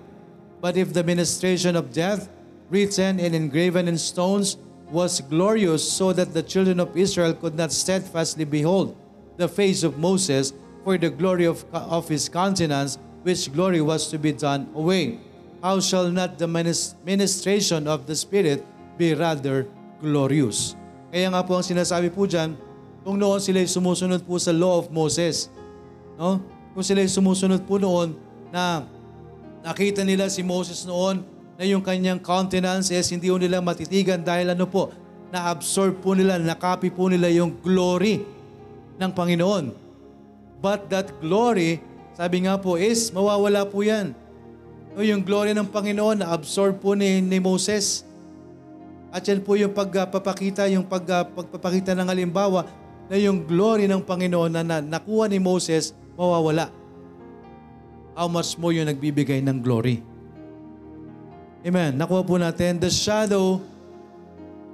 [0.61, 2.29] but if the ministration of death,
[2.69, 4.57] written and engraven in stones,
[4.91, 8.95] was glorious, so that the children of Israel could not steadfastly behold
[9.37, 14.17] the face of Moses for the glory of, of his countenance, which glory was to
[14.17, 15.19] be done away,
[15.61, 18.65] how shall not the minis- ministration of the Spirit
[18.97, 19.67] be rather
[20.01, 20.75] glorious?
[21.11, 22.55] Kaya nga po ang sinasabi po dyan,
[23.03, 25.47] kung noon sila sumusunod po sa law of Moses,
[26.19, 26.43] no?
[26.75, 28.15] kung sila sumusunod po noon
[28.51, 28.83] na
[29.59, 31.23] Nakita nila si Moses noon
[31.59, 34.95] na yung kanyang countenance is hindi po nila matitigan dahil ano po,
[35.27, 38.23] na-absorb po nila, nakopy po nila yung glory
[38.95, 39.75] ng Panginoon.
[40.63, 41.83] But that glory,
[42.15, 44.15] sabi nga po is, mawawala po yan.
[44.95, 48.07] No, yung glory ng Panginoon na-absorb po ni, ni Moses.
[49.11, 52.71] At yan po yung pagpapakita, yung pag, ah, pagpapakita ng halimbawa
[53.11, 56.71] na yung glory ng Panginoon na, na nakuha ni Moses, mawawala
[58.15, 60.08] how much more yung nagbibigay ng glory.
[61.59, 61.99] Amen.
[61.99, 63.59] Nakuha po natin, the shadow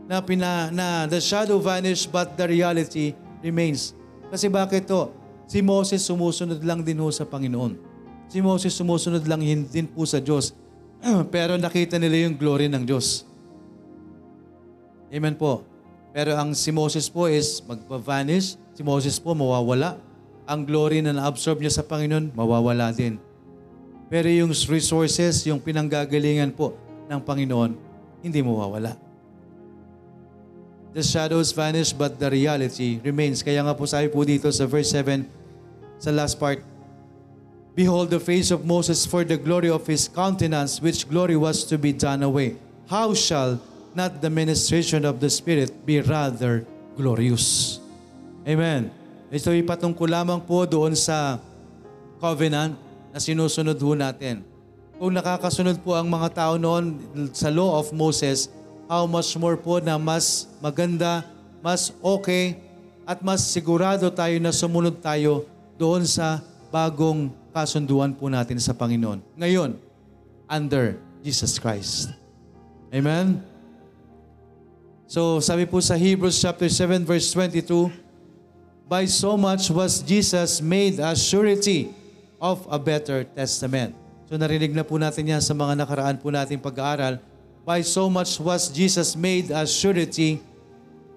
[0.05, 3.97] na, pina, na the shadow vanish but the reality remains.
[4.29, 5.09] Kasi bakit to?
[5.45, 7.77] Si Moses sumusunod lang din ho sa Panginoon.
[8.29, 10.53] Si Moses sumusunod lang din po sa Diyos.
[11.33, 13.25] Pero nakita nila yung glory ng Diyos.
[15.13, 15.61] Amen po.
[16.13, 18.57] Pero ang si Moses po is magpa-vanish.
[18.73, 19.97] Si Moses po mawawala.
[20.45, 23.17] Ang glory na na-absorb niya sa Panginoon, mawawala din.
[24.05, 26.77] Pero yung resources, yung pinanggagalingan po
[27.09, 27.71] ng Panginoon,
[28.21, 28.93] hindi mawawala.
[30.95, 33.43] The shadows vanish but the reality remains.
[33.43, 35.27] Kaya nga po sabi po dito sa verse 7,
[35.99, 36.63] sa last part,
[37.75, 41.75] Behold the face of Moses for the glory of his countenance, which glory was to
[41.75, 42.55] be done away.
[42.87, 43.59] How shall
[43.91, 46.63] not the ministration of the Spirit be rather
[46.95, 47.77] glorious?
[48.47, 48.95] Amen.
[49.27, 51.35] Ito ay patungkol lamang po doon sa
[52.23, 52.79] covenant
[53.15, 54.43] na sinusunod ho natin.
[54.99, 56.99] Kung nakakasunod po ang mga tao noon
[57.31, 58.51] sa law of Moses,
[58.91, 61.23] how much more po na mas maganda,
[61.63, 62.59] mas okay,
[63.07, 65.47] at mas sigurado tayo na sumunod tayo
[65.79, 69.23] doon sa bagong kasunduan po natin sa Panginoon.
[69.39, 69.79] Ngayon,
[70.51, 72.11] under Jesus Christ.
[72.91, 73.39] Amen?
[75.07, 77.95] So sabi po sa Hebrews chapter 7 verse 22,
[78.91, 81.95] By so much was Jesus made a surety
[82.45, 83.97] of a better testament.
[84.29, 87.17] So narinig na po natin yan sa mga nakaraan po nating pag-aaral.
[87.65, 90.37] By so much was Jesus made a surety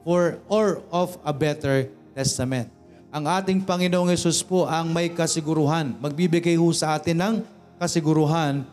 [0.01, 2.73] for or of a better testament.
[3.13, 5.97] Ang ating Panginoong Yesus po ang may kasiguruhan.
[6.01, 7.35] Magbibigay ho sa atin ng
[7.77, 8.65] kasiguruhan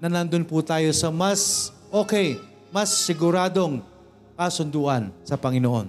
[0.00, 2.40] na nandun po tayo sa mas okay,
[2.72, 3.84] mas siguradong
[4.36, 5.88] kasunduan sa Panginoon.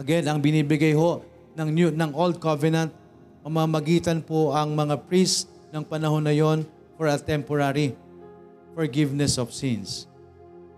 [0.00, 1.24] Again, ang binibigay ho
[1.56, 2.92] ng, new, ng Old Covenant,
[3.48, 6.68] mamamagitan po ang mga priest ng panahon na yon
[7.00, 7.96] for a temporary
[8.76, 10.04] forgiveness of sins.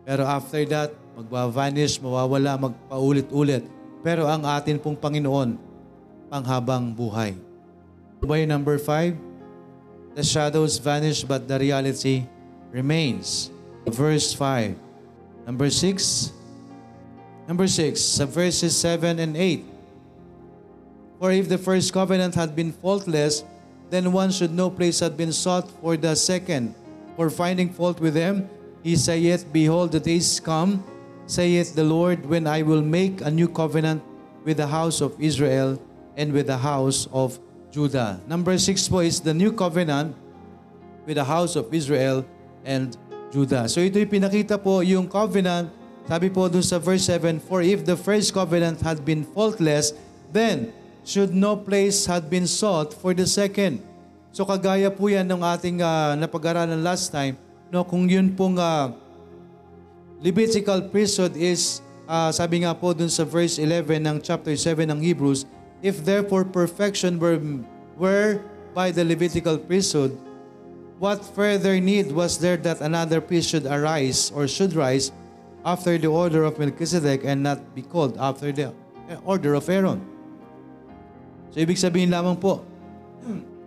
[0.06, 3.66] Pero after that, magva-vanish, mawawala, magpaulit-ulit.
[4.06, 5.58] Pero ang atin pong Panginoon,
[6.30, 7.34] panghabang buhay.
[8.22, 9.18] By number five,
[10.14, 12.24] the shadows vanish but the reality
[12.70, 13.50] remains.
[13.90, 14.78] Verse 5.
[15.46, 16.32] Number 6.
[17.50, 19.69] Number 6, sa verses 7 and 8.
[21.20, 23.44] For if the first covenant had been faultless,
[23.92, 26.74] then one should no place had been sought for the second.
[27.14, 28.48] For finding fault with them,
[28.82, 30.82] he saith, Behold, the days come,
[31.26, 34.02] saith the Lord, when I will make a new covenant
[34.48, 35.76] with the house of Israel
[36.16, 37.38] and with the house of
[37.70, 38.18] Judah.
[38.26, 40.16] Number 6 po is the new covenant
[41.04, 42.24] with the house of Israel
[42.64, 42.96] and
[43.30, 43.68] Judah.
[43.68, 45.70] So ito'y pinakita po yung covenant
[46.10, 49.94] Sabi po dun sa verse 7, For if the first covenant had been faultless,
[50.34, 53.80] then should no place had been sought for the second.
[54.30, 57.34] So kagaya po yan ng ating uh, napag-aralan last time,
[57.72, 58.94] no, kung yun pong uh,
[60.20, 65.00] Levitical priesthood is, uh, sabi nga po dun sa verse 11 ng chapter 7 ng
[65.00, 65.48] Hebrews,
[65.80, 67.40] If therefore perfection were,
[67.96, 68.44] were
[68.76, 70.12] by the Levitical priesthood,
[71.00, 75.08] what further need was there that another priest should arise or should rise
[75.64, 78.76] after the order of Melchizedek and not be called after the
[79.24, 80.04] order of Aaron?
[81.50, 82.62] So ibig sabihin lamang po,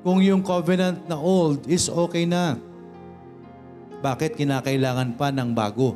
[0.04, 2.60] kung yung covenant na old is okay na,
[4.04, 5.96] bakit kinakailangan pa ng bago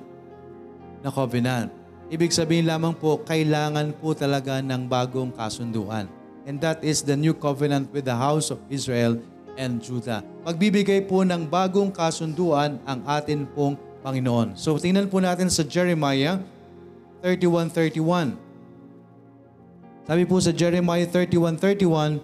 [1.04, 1.72] na covenant?
[2.08, 6.08] Ibig sabihin lamang po, kailangan po talaga ng bagong kasunduan.
[6.48, 9.20] And that is the new covenant with the house of Israel
[9.60, 10.24] and Judah.
[10.48, 13.76] Pagbibigay po ng bagong kasunduan ang atin pong
[14.08, 14.56] Panginoon.
[14.56, 16.40] So tingnan po natin sa Jeremiah
[17.20, 18.47] 31.31.
[20.08, 22.24] Sabi po sa Jeremiah 31.31,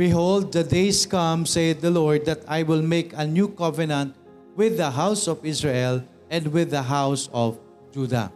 [0.00, 4.16] Behold, the days come, saith the Lord, that I will make a new covenant
[4.56, 6.00] with the house of Israel
[6.32, 7.60] and with the house of
[7.92, 8.32] Judah.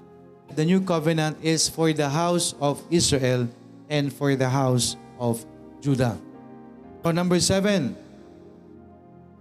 [0.53, 3.49] The new covenant is for the house of Israel
[3.89, 5.41] and for the house of
[5.81, 6.21] Judah.
[7.01, 7.97] So number seven,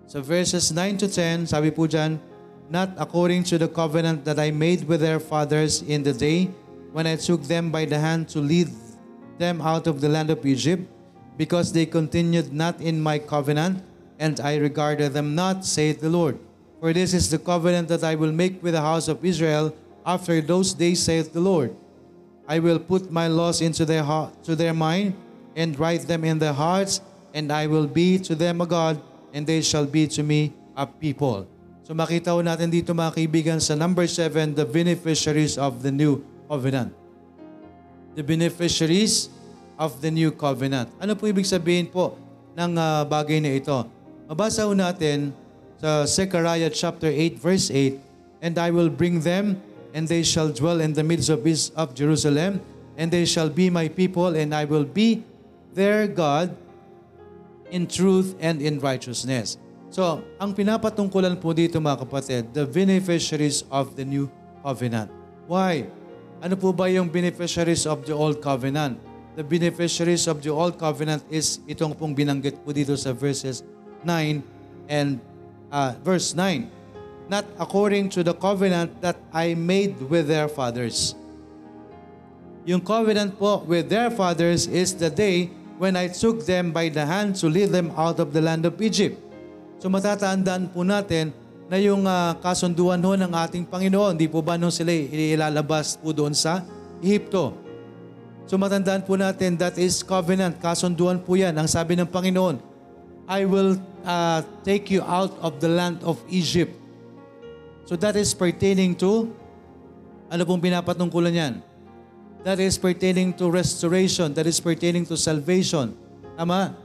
[0.08, 2.24] sa verses 9 to 10, sabi po dyan,
[2.72, 6.48] Not according to the covenant that I made with their fathers in the day
[6.96, 8.72] when I took them by the hand to lead
[9.42, 10.86] them out of the land of Egypt,
[11.36, 13.82] because they continued not in my covenant,
[14.22, 16.38] and I regarded them not, saith the Lord.
[16.78, 19.74] For this is the covenant that I will make with the house of Israel
[20.06, 21.74] after those days, saith the Lord.
[22.46, 25.18] I will put my laws into their heart, to their mind,
[25.58, 27.02] and write them in their hearts,
[27.34, 29.02] and I will be to them a God,
[29.34, 31.50] and they shall be to me a people.
[31.82, 36.22] So makita ho natin dito mga kaibigan sa number 7, the beneficiaries of the new
[36.46, 37.01] covenant
[38.16, 39.32] the beneficiaries
[39.80, 40.92] of the new covenant.
[41.02, 42.18] Ano po ibig sabihin po
[42.54, 43.88] ng uh, bagay na ito?
[44.28, 45.34] Mabasa ho natin
[45.82, 47.98] sa Zechariah chapter 8 verse 8,
[48.46, 49.62] And I will bring them,
[49.94, 52.62] and they shall dwell in the midst of, his, of Jerusalem,
[52.98, 55.24] and they shall be my people, and I will be
[55.74, 56.54] their God
[57.72, 59.58] in truth and in righteousness.
[59.92, 64.32] So, ang pinapatungkulan po dito mga kapatid, the beneficiaries of the new
[64.64, 65.12] covenant.
[65.52, 65.88] Why?
[66.42, 68.98] Ano po ba yung beneficiaries of the Old Covenant?
[69.38, 73.62] The beneficiaries of the Old Covenant is itong pong binanggit po dito sa verses
[74.02, 74.42] 9
[74.90, 75.22] and
[75.70, 76.66] uh, verse 9.
[77.30, 81.14] Not according to the covenant that I made with their fathers.
[82.66, 87.06] Yung covenant po with their fathers is the day when I took them by the
[87.06, 89.14] hand to lead them out of the land of Egypt.
[89.78, 91.38] So matatandaan po natin
[91.72, 94.20] na yung uh, kasunduan ho ng ating Panginoon.
[94.20, 96.68] Di po ba nung sila ilalabas po doon sa
[97.00, 97.56] Ehipto?
[98.44, 100.60] So matandaan po natin, that is covenant.
[100.60, 101.56] Kasunduan po yan.
[101.56, 102.60] Ang sabi ng Panginoon,
[103.24, 106.76] I will uh, take you out of the land of Egypt.
[107.88, 109.32] So that is pertaining to,
[110.28, 111.54] ano pong pinapatungkulan yan?
[112.44, 114.36] That is pertaining to restoration.
[114.36, 115.96] That is pertaining to salvation.
[116.36, 116.76] Tama?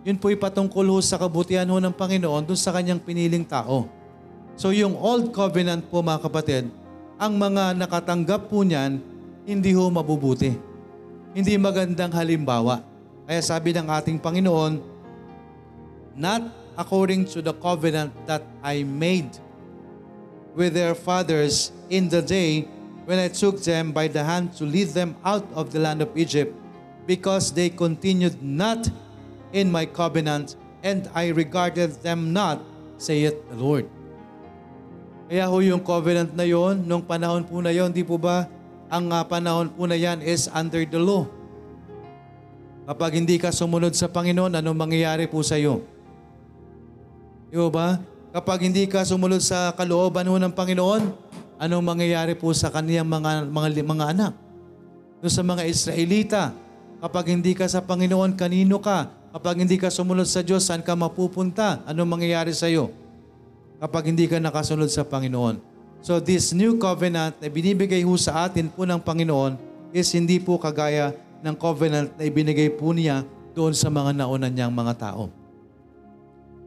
[0.00, 3.99] Yun po ipatungkol ho sa kabutihan ho ng Panginoon dun sa kanyang piniling tao.
[4.60, 6.68] So yung Old Covenant po mga kapatid,
[7.16, 9.00] ang mga nakatanggap po niyan,
[9.48, 10.52] hindi ho mabubuti.
[11.32, 12.84] Hindi magandang halimbawa.
[13.24, 14.84] Kaya sabi ng ating Panginoon,
[16.12, 19.32] Not according to the covenant that I made
[20.52, 22.68] with their fathers in the day
[23.08, 26.12] when I took them by the hand to lead them out of the land of
[26.12, 26.52] Egypt,
[27.08, 28.92] because they continued not
[29.56, 32.60] in my covenant, and I regarded them not,
[33.00, 33.88] saith the Lord.
[35.30, 38.50] Kaya ho yung covenant na yon, nung panahon po na yon, di po ba,
[38.90, 41.22] ang uh, panahon po na yan is under the law.
[42.90, 45.86] Kapag hindi ka sumunod sa Panginoon, anong mangyayari po sa iyo?
[47.46, 48.02] Di ba?
[48.34, 51.02] Kapag hindi ka sumunod sa kalooban ho ng Panginoon,
[51.62, 54.32] anong mangyayari po sa kaniyang mga, mga, mga anak?
[55.22, 56.42] Doon sa mga Israelita,
[56.98, 59.06] kapag hindi ka sa Panginoon, kanino ka?
[59.30, 61.86] Kapag hindi ka sumunod sa Diyos, saan ka mapupunta?
[61.86, 62.90] Anong mangyayari sa iyo?
[63.80, 65.56] Kapag hindi ka nakasunod sa Panginoon.
[66.04, 69.56] So this new covenant na binibigay ho sa atin po ng Panginoon
[69.90, 73.24] is hindi po kagaya ng covenant na ibinigay po niya
[73.56, 75.32] doon sa mga nauna niyang mga tao.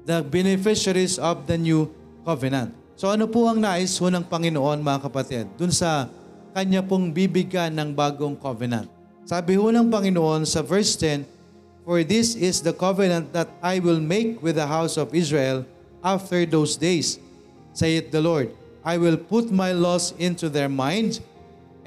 [0.04, 1.88] The beneficiaries of the new
[2.26, 2.76] covenant.
[2.98, 5.46] So ano po ang nais ho ng Panginoon mga kapatid?
[5.58, 6.10] Doon sa
[6.54, 8.90] kanya pong bibigyan ng bagong covenant.
[9.26, 11.26] Sabi ho ng Panginoon sa verse 10,
[11.84, 15.66] For this is the covenant that I will make with the house of Israel
[16.04, 17.18] after those days,
[17.72, 18.52] saith the Lord.
[18.84, 21.24] I will put my laws into their mind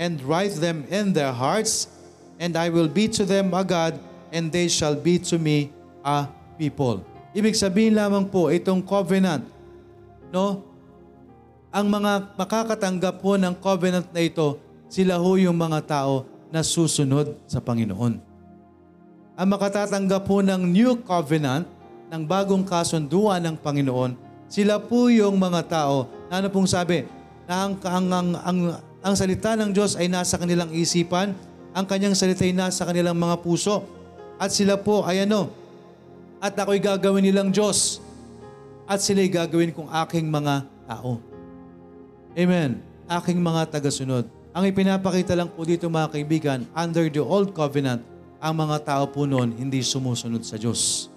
[0.00, 1.92] and write them in their hearts,
[2.40, 4.00] and I will be to them a God,
[4.32, 7.04] and they shall be to me a people.
[7.36, 9.44] Ibig sabihin lamang po itong covenant,
[10.32, 10.64] no?
[11.68, 14.56] Ang mga makakatanggap po ng covenant na ito,
[14.88, 18.16] sila ho yung mga tao na susunod sa Panginoon.
[19.36, 21.68] Ang makatatanggap po ng new covenant,
[22.10, 24.14] ng bagong kasunduan ng Panginoon,
[24.46, 27.02] sila po yung mga tao na ano pong sabi,
[27.46, 28.58] na ang, ang, ang, ang,
[29.02, 31.34] ang salita ng Diyos ay nasa kanilang isipan,
[31.74, 33.82] ang kanyang salita ay nasa kanilang mga puso,
[34.38, 35.50] at sila po ay ano,
[36.38, 37.98] at ako'y gagawin nilang Diyos,
[38.86, 41.18] at sila'y gagawin kong aking mga tao.
[42.38, 42.78] Amen.
[43.10, 44.30] Aking mga tagasunod.
[44.54, 48.00] Ang ipinapakita lang po dito mga kaibigan, under the old covenant,
[48.38, 51.10] ang mga tao po noon hindi sumusunod sa Diyos.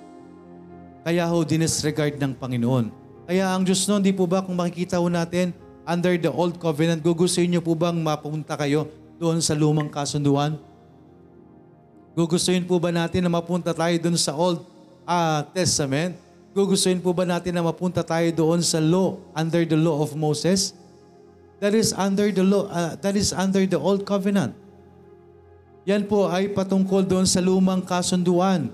[1.04, 2.92] Kaya ho dinisregard ng Panginoon.
[3.30, 5.54] Kaya ang Diyos noon, di po ba kung makikita ho natin,
[5.88, 8.90] under the old covenant, gugustuhin niyo po bang mapunta kayo
[9.20, 10.60] doon sa lumang kasunduan?
[12.20, 14.66] Gugustuhin po ba natin na mapunta tayo doon sa Old
[15.08, 16.18] ah, Testament?
[16.52, 20.76] Gugustuhin po ba natin na mapunta tayo doon sa law, under the law of Moses?
[21.64, 24.52] That is under the law, ah, that is under the old covenant.
[25.88, 28.68] Yan po ay patungkol doon sa lumang kasunduan.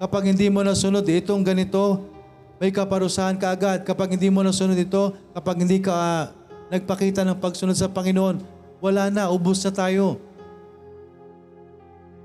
[0.00, 2.08] Kapag hindi mo nasunod itong ganito,
[2.56, 3.84] may kaparusahan ka agad.
[3.84, 6.32] Kapag hindi mo nasunod ito, kapag hindi ka ah,
[6.72, 8.40] nagpakita ng pagsunod sa Panginoon,
[8.80, 10.16] wala na, ubus na tayo.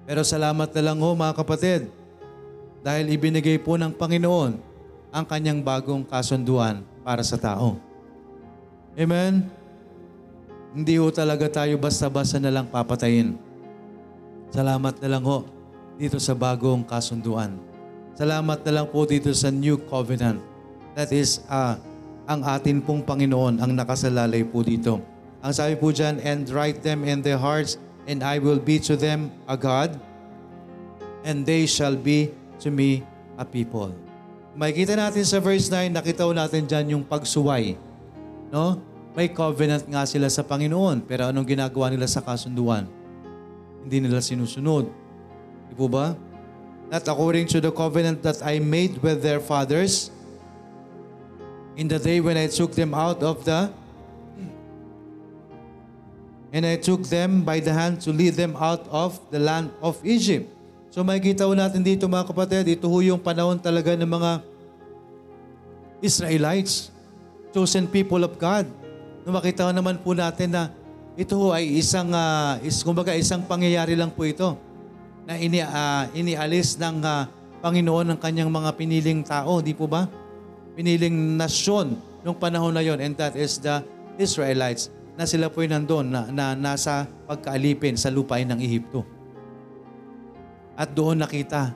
[0.08, 1.92] Pero salamat na lang ho mga kapatid,
[2.80, 4.56] dahil ibinigay po ng Panginoon
[5.12, 7.76] ang kanyang bagong kasunduan para sa tao.
[8.96, 9.52] Amen?
[10.72, 13.36] Hindi ho talaga tayo basta-basta na lang papatayin.
[14.54, 15.44] Salamat na lang ho
[15.98, 17.65] dito sa bagong kasunduan.
[18.16, 20.40] Salamat na lang po dito sa new covenant.
[20.96, 21.76] That is, ah,
[22.24, 25.04] ang atin pong Panginoon ang nakasalalay po dito.
[25.44, 27.76] Ang sabi po dyan, and write them in their hearts,
[28.08, 30.00] and I will be to them a God,
[31.28, 32.32] and they shall be
[32.64, 33.04] to me
[33.36, 33.92] a people.
[34.56, 37.76] Makikita natin sa verse 9, nakita natin dyan yung pagsuway.
[38.48, 38.80] No?
[39.12, 42.88] May covenant nga sila sa Panginoon, pero anong ginagawa nila sa kasunduan?
[43.84, 44.88] Hindi nila sinusunod.
[45.68, 46.16] Di po ba?
[46.92, 50.14] Not according to the covenant that I made with their fathers
[51.76, 53.74] in the day when I took them out of the
[56.56, 60.00] and I took them by the hand to lead them out of the land of
[60.08, 60.48] Egypt.
[60.88, 64.32] So makikita natin dito mga kapatid, ito ho yung panahon talaga ng mga
[66.00, 66.96] Israelites,
[67.52, 68.72] chosen people of God.
[69.28, 70.72] No, makita naman po natin na
[71.20, 74.56] ito ho ay isang, uh, is, kumbaga isang pangyayari lang po ito
[75.26, 77.26] na ini, uh, inialis ng uh,
[77.66, 80.06] Panginoon ng kanyang mga piniling tao, di po ba?
[80.78, 83.82] Piniling nasyon nung panahon na yon and that is the
[84.22, 89.02] Israelites na sila po nandun na, na nasa pagkaalipin sa lupain ng Ehipto.
[90.76, 91.74] At doon nakita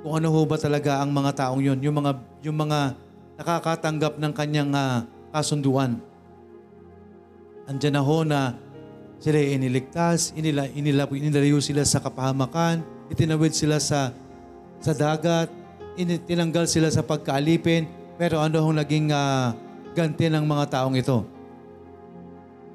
[0.00, 2.12] kung ano ho ba talaga ang mga taong yon, yung mga
[2.48, 2.96] yung mga
[3.36, 6.00] nakakatanggap ng kanyang uh, kasunduan.
[7.68, 8.56] Andiyan na ho na
[9.20, 14.12] sila iniligtas, inila, inila, inilayo sila sa kapahamakan, itinawid sila sa
[14.80, 15.48] sa dagat,
[16.28, 17.88] tinanggal sila sa pagkaalipin,
[18.20, 19.56] pero ano hong naging uh,
[19.96, 21.24] ganti ng mga taong ito?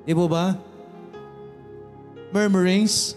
[0.01, 0.57] Di po ba?
[2.33, 3.13] Murmurings,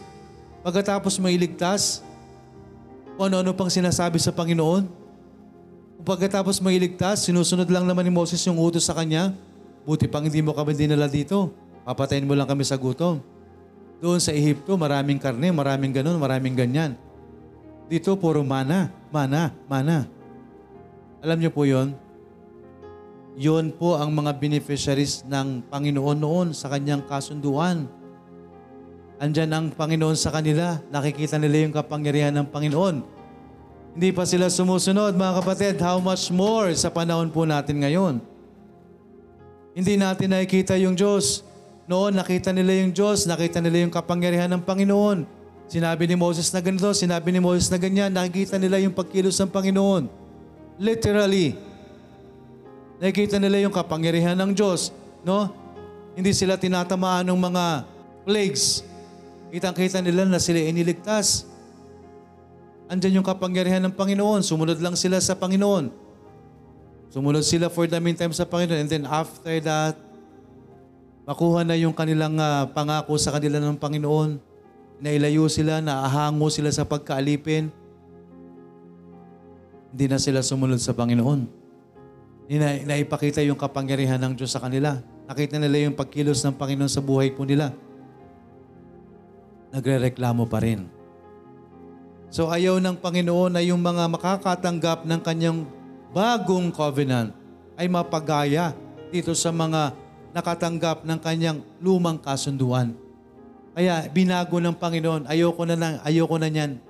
[0.61, 2.05] pagkatapos mailigtas,
[3.14, 4.85] kung ano-ano pang sinasabi sa Panginoon.
[5.99, 9.31] Kung pagkatapos mailigtas, sinusunod lang naman ni Moses yung utos sa kanya,
[9.87, 11.55] buti pang hindi mo kami dinala dito.
[11.85, 13.20] Papatayin mo lang kami sa gutom.
[14.01, 16.97] Doon sa Ehipto, maraming karne, maraming ganun, maraming ganyan.
[17.89, 20.09] Dito, puro mana, mana, mana.
[21.20, 21.93] Alam niyo po yon?
[23.37, 27.85] Yun po ang mga beneficiaries ng Panginoon noon sa kanyang kasunduan.
[29.20, 30.80] Andyan ang Panginoon sa kanila.
[30.89, 32.97] Nakikita nila yung kapangyarihan ng Panginoon.
[33.95, 35.74] Hindi pa sila sumusunod, mga kapatid.
[35.78, 38.18] How much more sa panahon po natin ngayon?
[39.74, 41.47] Hindi natin nakikita yung Diyos.
[41.85, 45.28] Noon, nakita nila yung Diyos, nakita nila yung kapangyarihan ng Panginoon.
[45.68, 49.53] Sinabi ni Moses na ganito, sinabi ni Moses na ganyan, nakikita nila yung pagkilos ng
[49.53, 50.09] Panginoon.
[50.80, 51.57] Literally.
[53.01, 54.97] Nakikita nila yung kapangyarihan ng Diyos.
[55.24, 55.53] No?
[56.16, 57.64] Hindi sila tinatamaan ng mga
[58.24, 58.80] plagues.
[59.53, 61.45] Kitang-kita nila na sila iniligtas.
[62.89, 64.41] Andyan yung kapangyarihan ng Panginoon.
[64.41, 65.93] Sumunod lang sila sa Panginoon.
[67.12, 68.85] Sumunod sila for the meantime sa Panginoon.
[68.85, 69.95] And then after that,
[71.25, 74.39] makuha na yung kanilang uh, pangako sa kanila ng Panginoon.
[75.01, 77.68] Nailayo sila, naahango sila sa pagkaalipin.
[79.95, 81.64] Hindi na sila sumunod sa Panginoon.
[82.49, 85.01] Ina, naipakita yung kapangyarihan ng Diyos sa kanila.
[85.25, 87.72] Nakita nila yung pagkilos ng Panginoon sa buhay po nila.
[89.75, 90.87] nagrereklamo pa rin.
[92.31, 95.66] So ayaw ng Panginoon na yung mga makakatanggap ng kanyang
[96.14, 97.35] bagong covenant
[97.75, 98.70] ay mapagaya
[99.11, 100.04] dito sa mga
[100.35, 102.93] nakatanggap ng kanyang lumang kasunduan.
[103.74, 106.82] Kaya binago ng Panginoon, ayoko na, lang, ayoko na niyan.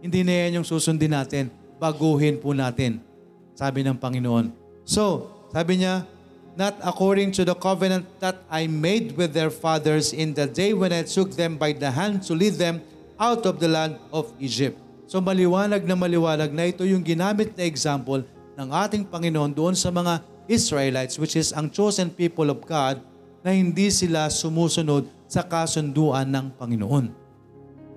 [0.00, 1.52] Hindi na yan yung susundin natin.
[1.76, 3.04] Baguhin po natin.
[3.52, 4.52] Sabi ng Panginoon.
[4.84, 6.08] So, sabi niya,
[6.56, 10.88] not according to the covenant that I made with their fathers in the day when
[10.88, 12.80] I took them by the hand to lead them
[13.20, 14.80] out of the land of Egypt.
[15.06, 18.24] So maliwanag na maliwanag na ito yung ginamit na example
[18.56, 23.02] ng ating Panginoon doon sa mga Israelites which is ang chosen people of God
[23.42, 27.06] na hindi sila sumusunod sa kasunduan ng Panginoon.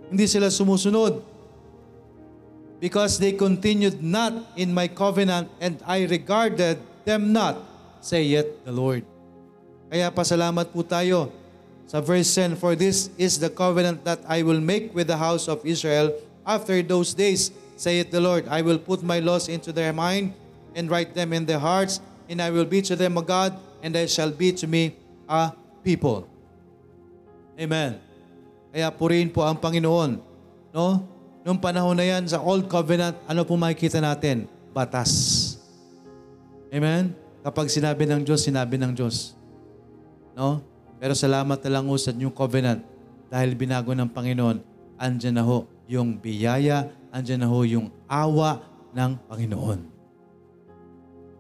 [0.10, 1.22] Hindi sila sumusunod
[2.82, 7.60] because they continued not in my covenant and I regarded them not,
[8.02, 9.06] saith the Lord.
[9.90, 11.34] Kaya pasalamat po tayo
[11.90, 15.50] sa verse 10, For this is the covenant that I will make with the house
[15.50, 16.14] of Israel
[16.46, 18.46] after those days, saith the Lord.
[18.46, 20.38] I will put my laws into their mind
[20.78, 21.98] and write them in their hearts,
[22.30, 24.94] and I will be to them a God, and they shall be to me
[25.26, 25.50] a
[25.82, 26.30] people.
[27.58, 27.98] Amen.
[28.70, 30.22] Kaya purihin po ang Panginoon.
[30.70, 31.04] No?
[31.42, 34.46] Noong panahon na yan, sa Old Covenant, ano po makikita natin?
[34.70, 35.58] Batas.
[36.70, 37.18] Amen?
[37.42, 39.34] Kapag sinabi ng Diyos, sinabi ng Diyos.
[40.38, 40.62] No?
[41.02, 42.86] Pero salamat na lang sa New Covenant
[43.34, 44.62] dahil binago ng Panginoon,
[45.02, 48.62] andyan na ho yung biyaya, andyan na ho yung awa
[48.94, 49.80] ng Panginoon.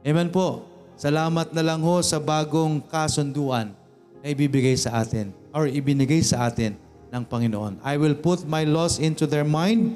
[0.08, 0.69] Amen po.
[1.00, 3.72] Salamat na lang ho sa bagong kasunduan
[4.20, 6.76] na ibibigay sa atin or ibinigay sa atin
[7.08, 7.80] ng Panginoon.
[7.88, 9.95] I will put my laws into their mind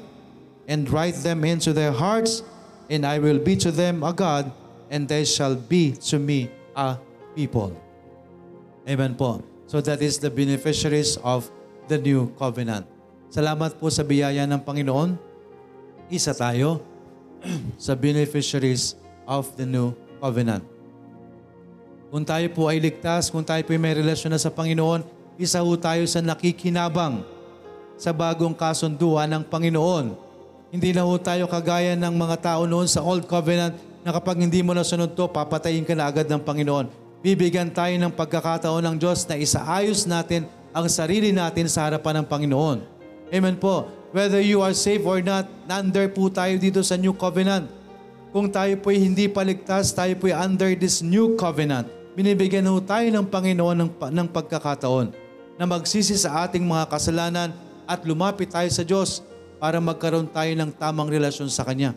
[0.64, 2.40] and write them into their hearts
[2.88, 4.48] and I will be to them a God
[4.88, 6.96] and they shall be to me a
[7.36, 7.76] people.
[8.88, 9.44] Amen po.
[9.68, 11.52] So that is the beneficiaries of
[11.84, 12.88] the new covenant.
[13.28, 15.20] Salamat po sa biyaya ng Panginoon.
[16.08, 16.80] Isa tayo
[17.76, 18.96] sa beneficiaries
[19.28, 20.73] of the new covenant.
[22.14, 25.02] Kung tayo po ay ligtas, kung tayo po ay may relasyon na sa Panginoon,
[25.34, 27.26] isa ho tayo sa nakikinabang
[27.98, 30.14] sa bagong kasunduan ng Panginoon.
[30.70, 33.74] Hindi na ho tayo kagaya ng mga tao noon sa Old Covenant
[34.06, 36.86] na kapag hindi mo nasunod to, papatayin ka na agad ng Panginoon.
[37.18, 42.26] Bibigyan tayo ng pagkakataon ng Diyos na isaayos natin ang sarili natin sa harapan ng
[42.30, 42.78] Panginoon.
[43.34, 43.90] Amen po.
[44.14, 47.66] Whether you are saved or not, under po tayo dito sa New Covenant.
[48.30, 52.03] Kung tayo po'y hindi paligtas, tayo po'y under this New Covenant.
[52.14, 55.10] Binibigyan ho tayo ng Panginoon ng, ng pagkakataon
[55.58, 57.50] na magsisi sa ating mga kasalanan
[57.90, 59.18] at lumapit tayo sa Diyos
[59.58, 61.90] para magkaroon tayo ng tamang relasyon sa Kanya.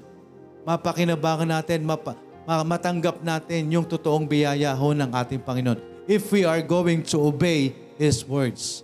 [0.66, 2.18] Mapakinabangan natin, mapa,
[2.66, 7.76] matanggap natin yung totoong biyaya ho ng ating Panginoon if we are going to obey
[8.00, 8.82] His words.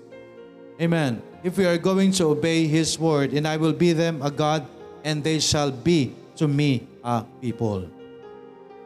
[0.77, 1.23] Amen.
[1.41, 4.67] If we are going to obey His word, and I will be them a God,
[5.01, 7.87] and they shall be to me a people.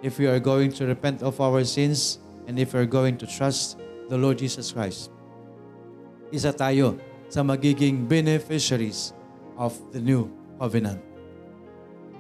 [0.01, 3.27] If we are going to repent of our sins, and if we are going to
[3.27, 3.75] trust
[4.07, 5.11] the Lord Jesus Christ,
[6.31, 6.95] isa tayo
[7.27, 9.11] sa magiging beneficiaries
[9.59, 11.03] of the new covenant.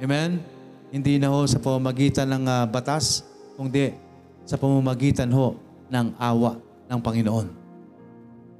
[0.03, 0.43] Amen?
[0.91, 3.23] Hindi na ho sa pamamagitan ng ah, batas,
[3.55, 3.95] kundi
[4.43, 5.55] sa pamamagitan ho
[5.87, 6.59] ng awa
[6.91, 7.47] ng Panginoon.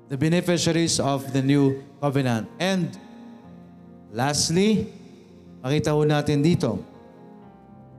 [0.08, 2.48] The beneficiaries of the new covenant.
[2.64, 2.96] And
[4.16, 4.88] lastly,
[5.60, 6.80] makita ho natin dito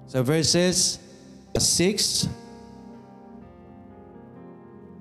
[0.09, 1.05] sa verses
[1.53, 2.48] 6,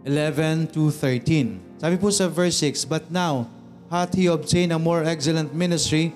[0.08, 1.84] 11 to 13.
[1.84, 3.52] Sabi po sa verse 6, But now
[3.92, 6.16] hath he obtained a more excellent ministry,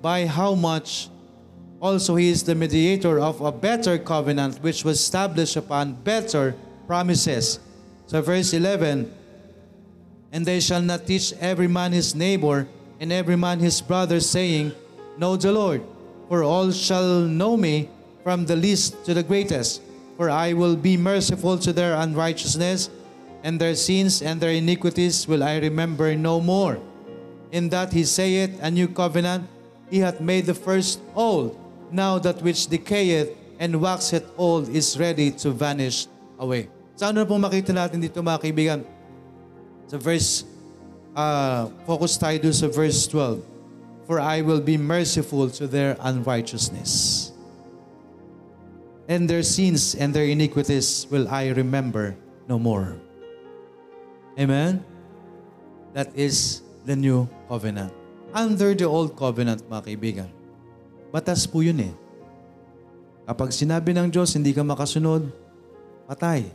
[0.00, 1.12] by how much
[1.78, 6.56] also he is the mediator of a better covenant, which was established upon better
[6.88, 7.60] promises.
[8.08, 9.12] So verse 11,
[10.32, 12.66] And they shall not teach every man his neighbor,
[12.98, 14.72] and every man his brother, saying,
[15.20, 15.84] Know the Lord,
[16.28, 17.90] for all shall know me,
[18.24, 19.82] from the least to the greatest.
[20.16, 22.90] For I will be merciful to their unrighteousness,
[23.42, 26.78] and their sins and their iniquities will I remember no more.
[27.52, 29.48] In that he saith, A new covenant,
[29.90, 31.56] he hath made the first old.
[31.90, 36.06] Now that which decayeth and waxeth old is ready to vanish
[36.38, 36.68] away.
[36.98, 38.80] Sa ano pong makita natin dito mga kaibigan?
[39.88, 40.44] Sa verse,
[41.16, 43.40] uh, focus tayo doon sa verse 12.
[44.04, 47.30] For I will be merciful to their unrighteousness.
[49.08, 52.16] And their sins and their iniquities will I remember
[52.48, 53.00] no more.
[54.38, 54.78] Amen?
[55.98, 57.90] That is the new covenant.
[58.30, 60.30] Under the old covenant, mga kaibigan,
[61.10, 61.94] batas po yun eh.
[63.26, 65.26] Kapag sinabi ng Diyos, hindi ka makasunod,
[66.06, 66.48] patay.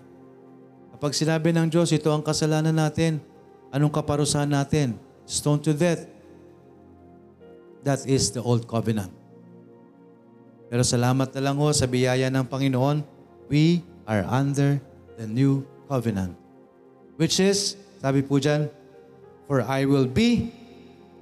[0.96, 3.20] Kapag sinabi ng Diyos, ito ang kasalanan natin,
[3.70, 4.96] anong kaparusahan natin?
[5.28, 6.08] Stone to death.
[7.84, 9.12] That is the old covenant.
[10.72, 13.04] Pero salamat na lang ho sa biyaya ng Panginoon,
[13.52, 14.80] we are under
[15.20, 16.43] the new covenant.
[17.24, 18.68] Which is, sabi po dyan,
[19.48, 20.52] For I will be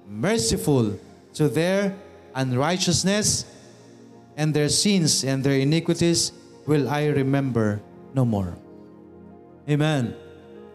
[0.09, 0.97] merciful
[1.37, 1.93] to their
[2.33, 3.45] unrighteousness
[4.33, 6.33] and their sins and their iniquities
[6.65, 7.85] will I remember
[8.17, 8.57] no more.
[9.69, 10.17] Amen.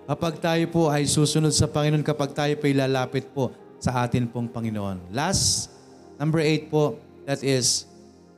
[0.06, 3.50] Kapag tayo po ay susunod sa Panginoon, kapag tayo po ay lalapit po
[3.82, 5.10] sa atin pong Panginoon.
[5.10, 5.74] Last,
[6.22, 7.90] number eight po, that is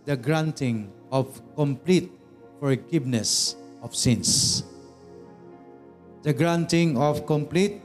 [0.09, 2.09] the granting of complete
[2.57, 4.65] forgiveness of sins.
[6.29, 7.81] The granting of complete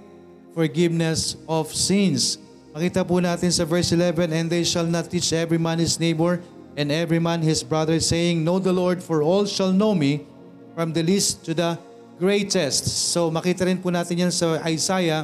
[0.52, 2.36] forgiveness of sins.
[2.76, 6.44] Makita po natin sa verse 11, And they shall not teach every man his neighbor
[6.76, 10.28] and every man his brother, saying, Know the Lord, for all shall know me,
[10.76, 11.80] from the least to the
[12.20, 12.84] greatest.
[13.16, 15.24] So makita rin po natin yan sa Isaiah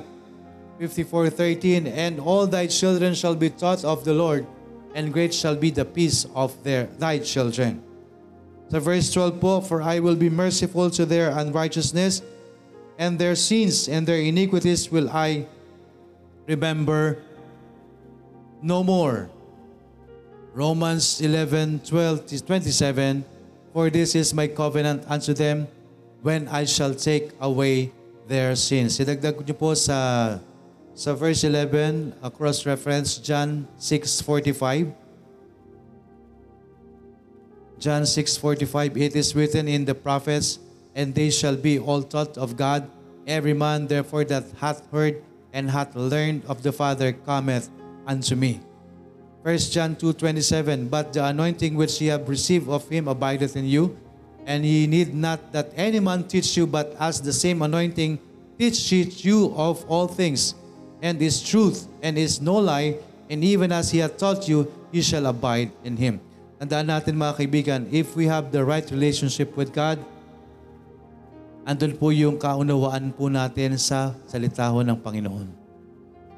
[0.80, 4.48] 54.13, And all thy children shall be taught of the Lord,
[4.96, 7.84] and great shall be the peace of their thy children.
[8.72, 12.24] Sa verse 12 po, For I will be merciful to their unrighteousness,
[13.00, 15.48] and their sins and their iniquities will I
[16.46, 17.24] remember
[18.62, 19.32] no more.
[20.54, 23.24] Romans 11, 12 to 27,
[23.72, 25.72] For this is my covenant unto them
[26.22, 27.96] when I shall take away
[28.28, 29.00] their sins.
[29.00, 30.38] Idagdag niyo po sa
[30.92, 34.92] sa verse 11, a cross-reference, John 6.45.
[37.80, 40.60] John 6.45, It is written in the prophets,
[40.96, 42.90] and they shall be all taught of God.
[43.28, 45.22] Every man therefore that hath heard
[45.54, 47.70] and hath learned of the Father cometh
[48.06, 48.62] unto me.
[49.44, 53.98] 1 John 2.27, But the anointing which ye have received of him abideth in you,
[54.46, 58.20] and ye need not that any man teach you, but as the same anointing
[58.58, 60.56] teacheth you of all things,
[61.02, 62.98] and is truth, and is no lie,
[63.30, 66.20] and even as he hath taught you, you shall abide in him.
[66.60, 69.96] Tandaan natin mga kaibigan, if we have the right relationship with God,
[71.70, 75.48] andun po yung kaunawaan po natin sa salita ho ng Panginoon.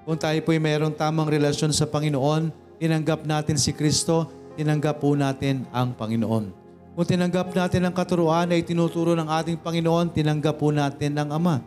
[0.04, 2.52] Kung tayo po ay mayroong tamang relasyon sa Panginoon,
[2.84, 4.28] tinanggap natin si Kristo,
[4.60, 6.52] tinanggap po natin ang Panginoon.
[6.92, 11.64] Kung tinanggap natin ang katuruan na itinuturo ng ating Panginoon, tinanggap po natin ang Ama.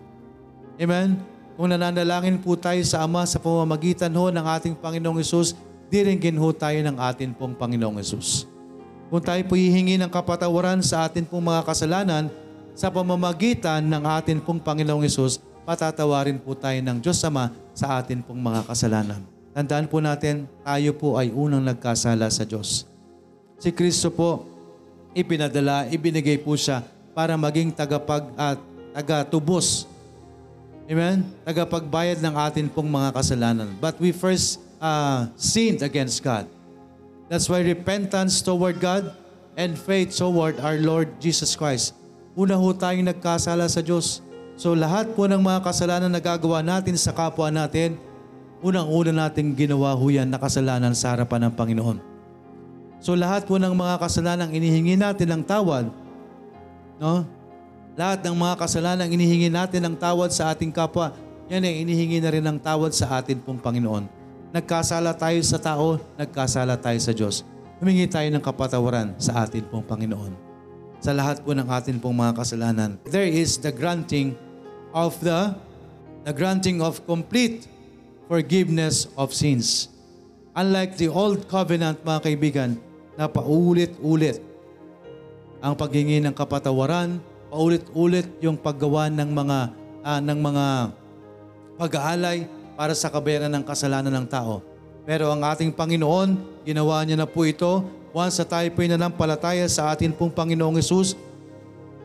[0.77, 1.17] Amen?
[1.57, 5.57] Kung nananalangin po tayo sa Ama sa pamamagitan ho ng ating Panginoong Yesus,
[5.89, 8.45] diringgin ho tayo ng atin pong Panginoong Yesus.
[9.09, 12.29] Kung tayo po hihingi ng kapatawaran sa atin pong mga kasalanan,
[12.75, 18.19] sa pamamagitan ng atin pong Panginoong Yesus, patatawarin po tayo ng Diyos Ama sa atin
[18.21, 19.23] pong mga kasalanan.
[19.55, 22.83] Tandaan po natin, tayo po ay unang nagkasala sa Diyos.
[23.63, 24.43] Si Kristo po,
[25.15, 26.83] ipinadala, ibinigay po siya
[27.15, 28.59] para maging tagapag at
[28.91, 29.87] tagatubos.
[30.91, 31.23] Amen?
[31.47, 33.71] Tagapagbayad ng atin pong mga kasalanan.
[33.79, 36.51] But we first uh, sinned against God.
[37.31, 39.15] That's why repentance toward God
[39.55, 41.95] and faith toward our Lord Jesus Christ.
[42.35, 44.19] Una ho tayong nagkasala sa Diyos.
[44.59, 47.95] So lahat po ng mga kasalanan na gagawa natin sa kapwa natin,
[48.59, 51.99] unang-una nating ginawa ho yan na kasalanan sa harapan ng Panginoon.
[52.99, 55.87] So lahat po ng mga kasalanan inihingi natin ng tawad,
[56.99, 57.23] no?
[57.95, 61.15] Lahat ng mga kasalanan inihingi natin ng tawad sa ating kapwa,
[61.47, 64.11] yan ay inihingi na rin ng tawad sa atin pong Panginoon.
[64.51, 67.47] Nagkasala tayo sa tao, nagkasala tayo sa Diyos.
[67.79, 70.44] Humingi tayo ng kapatawaran sa atin pong Panginoon.
[71.05, 72.97] Sa lahat po ng atin pong mga kasalanan.
[73.05, 74.41] There is the granting
[74.97, 75.53] of the
[76.25, 77.69] the granting of complete
[78.25, 79.93] forgiveness of sins.
[80.57, 82.81] Unlike the old covenant, mga kaibigan,
[83.21, 84.41] na paulit-ulit
[85.61, 87.21] ang paghingi ng kapatawaran,
[87.53, 89.59] paulit-ulit yung paggawa ng mga
[90.01, 90.65] ah, ng mga
[91.85, 92.49] pag-aalay
[92.81, 94.65] para sa kabayaran ng kasalanan ng tao.
[95.05, 97.85] Pero ang ating Panginoon, ginawa niya na po ito
[98.15, 101.19] once na tayo po'y nanampalataya sa ating pong Panginoong Yesus,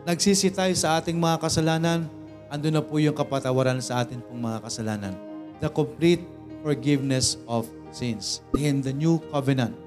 [0.10, 2.10] nagsisi tayo sa ating mga kasalanan,
[2.50, 5.14] ando na po yung kapatawaran sa ating pong mga kasalanan.
[5.62, 6.26] The complete
[6.66, 8.42] forgiveness of sins.
[8.58, 9.78] In the new covenant,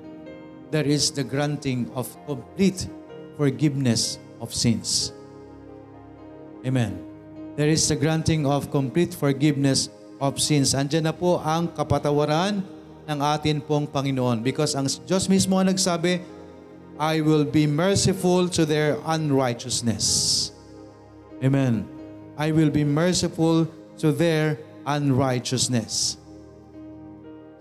[0.71, 2.87] there is the granting of complete
[3.35, 5.11] forgiveness of sins.
[6.63, 7.03] Amen.
[7.59, 9.91] There is the granting of complete forgiveness
[10.23, 10.71] of sins.
[10.71, 12.63] Andiyan na po ang kapatawaran
[13.07, 14.43] ng atin pong Panginoon.
[14.43, 16.23] Because ang Diyos mismo ang nagsabi,
[17.01, 20.51] I will be merciful to their unrighteousness.
[21.43, 21.83] Amen.
[22.39, 23.67] I will be merciful
[23.99, 26.17] to their unrighteousness.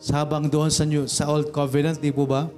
[0.01, 2.49] Sabang doon sa, New, sa Old Covenant, di po ba?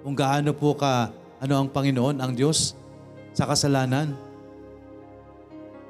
[0.00, 2.72] Kung gaano po ka, ano ang Panginoon, ang Diyos,
[3.36, 4.16] sa kasalanan.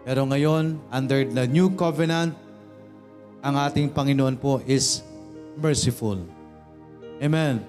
[0.02, 2.34] Pero ngayon, under the New Covenant,
[3.46, 5.06] ang ating Panginoon po is
[5.56, 6.20] merciful.
[7.22, 7.64] Amen.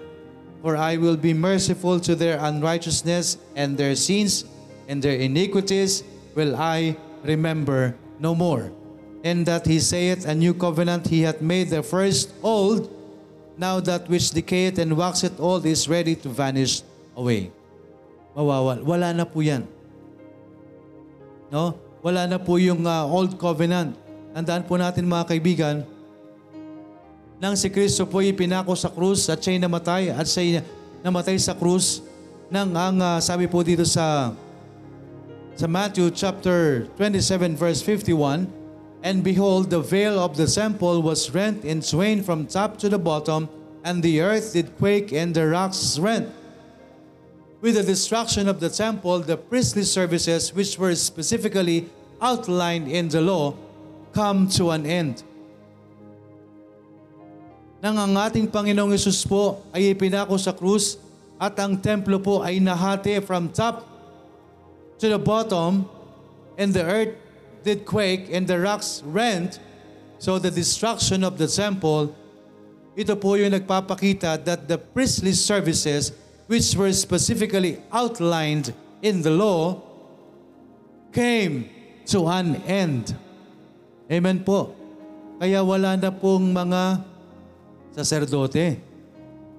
[0.62, 4.44] For I will be merciful to their unrighteousness and their sins
[4.88, 6.04] and their iniquities
[6.36, 8.72] will I remember no more.
[9.24, 12.92] And that he saith a new covenant he hath made the first old,
[13.58, 16.82] now that which decayeth and waxeth old is ready to vanish
[17.16, 17.52] away.
[18.38, 18.86] Mawawal.
[18.86, 19.66] Wala na po yan.
[21.50, 21.74] No?
[22.06, 23.98] Wala na po yung uh, old covenant.
[24.38, 25.76] Tandaan po natin mga kaibigan,
[27.38, 30.58] nang si Kristo po ipinako sa krus at siya'y namatay at siya'y
[31.06, 32.02] namatay sa krus.
[32.50, 34.34] Nang ang uh, sabi po dito sa
[35.54, 38.50] sa Matthew chapter 27 verse 51
[39.06, 42.98] and behold the veil of the temple was rent in twain from top to the
[42.98, 43.50] bottom
[43.86, 46.30] and the earth did quake and the rocks rent.
[47.62, 53.22] With the destruction of the temple the priestly services which were specifically outlined in the
[53.22, 53.54] law
[54.14, 55.22] come to an end
[57.88, 61.00] nang ang ating Panginoong Yesus po ay ipinako sa krus
[61.40, 63.88] at ang templo po ay nahati from top
[65.00, 65.88] to the bottom
[66.60, 67.16] and the earth
[67.64, 69.64] did quake and the rocks rent
[70.20, 72.12] so the destruction of the temple
[73.00, 76.12] ito po yung nagpapakita that the priestly services
[76.52, 79.80] which were specifically outlined in the law
[81.16, 81.72] came
[82.04, 83.16] to an end.
[84.12, 84.76] Amen po.
[85.40, 87.00] Kaya wala na pong mga
[87.98, 88.78] saserdote.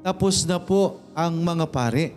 [0.07, 2.14] Tapos na po ang mga pare.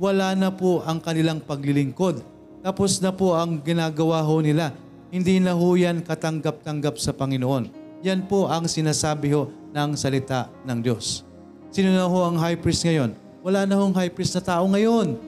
[0.00, 2.24] Wala na po ang kanilang paglilingkod.
[2.64, 4.72] Tapos na po ang ginagawa ho nila.
[5.12, 7.68] Hindi na ho yan katanggap-tanggap sa Panginoon.
[8.00, 11.28] Yan po ang sinasabi ho ng salita ng Diyos.
[11.68, 13.12] Sino na ho ang high priest ngayon?
[13.44, 15.20] Wala na hong high priest na tao ngayon.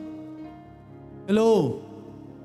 [1.28, 1.84] Hello?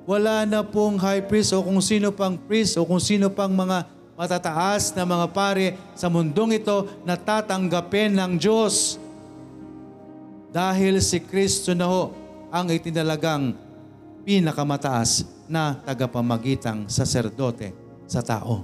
[0.06, 3.88] Wala na pong high priest o kung sino pang priest o kung sino pang mga
[4.16, 8.96] matataas na mga pare sa mundong ito na tatanggapin ng Diyos.
[10.56, 12.16] Dahil si Kristo na ho
[12.48, 13.52] ang itinalagang
[14.24, 17.76] pinakamataas na tagapamagitang saserdote
[18.08, 18.64] sa tao.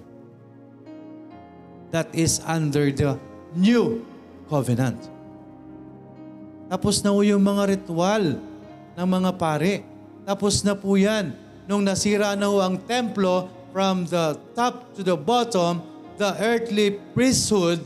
[1.92, 3.20] That is under the
[3.52, 4.08] new
[4.48, 5.12] covenant.
[6.72, 8.40] Tapos na po yung mga ritual
[8.96, 9.84] ng mga pare.
[10.24, 11.36] Tapos na po yan.
[11.68, 15.82] Nung nasira na ho ang templo, from the top to the bottom,
[16.20, 17.80] the earthly priesthood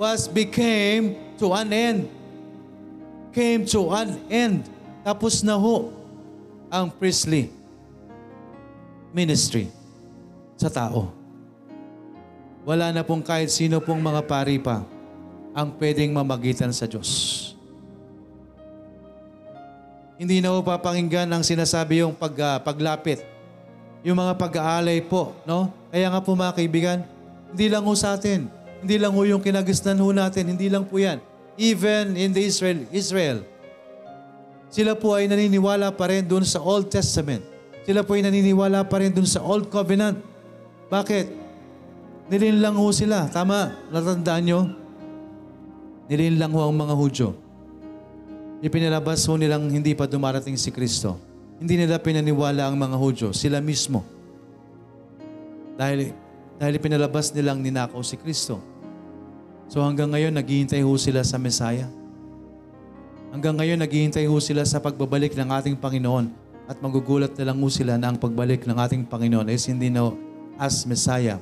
[0.00, 2.08] was became to an end.
[3.32, 4.66] Came to an end.
[5.04, 5.92] Tapos na ho
[6.72, 7.52] ang priestly
[9.12, 9.68] ministry
[10.56, 11.12] sa tao.
[12.64, 14.84] Wala na pong kahit sino pong mga pari pa
[15.52, 17.52] ang pwedeng mamagitan sa Diyos.
[20.16, 23.31] Hindi na ho papakinggan ang sinasabi yung pag, uh, paglapit
[24.02, 25.70] yung mga pag-aalay po, no?
[25.94, 26.98] Kaya nga po mga kaibigan,
[27.54, 28.50] hindi lang ho sa atin,
[28.82, 31.22] hindi lang ho yung kinagisnan ho natin, hindi lang po yan.
[31.54, 33.46] Even in the Israel, Israel,
[34.72, 37.46] sila po ay naniniwala pa rin doon sa Old Testament.
[37.86, 40.18] Sila po ay naniniwala pa rin doon sa Old Covenant.
[40.90, 41.26] Bakit?
[42.32, 43.28] Nilinlang ho sila.
[43.28, 44.60] Tama, natandaan nyo?
[46.08, 47.28] Nilinlang ho ang mga Hudyo.
[48.64, 51.31] Ipinalabas ho nilang hindi pa dumarating si Kristo
[51.62, 54.02] hindi nila pinaniwala ang mga Hudyo, sila mismo.
[55.78, 56.10] Dahil,
[56.58, 58.58] dahil pinalabas nilang ninakaw si Kristo.
[59.70, 61.86] So hanggang ngayon, naghihintay ho sila sa Messiah.
[63.30, 66.34] Hanggang ngayon, naghihintay ho sila sa pagbabalik ng ating Panginoon
[66.66, 70.10] at magugulat na lang ho sila na ang pagbalik ng ating Panginoon is hindi na
[70.58, 71.38] as Messiah,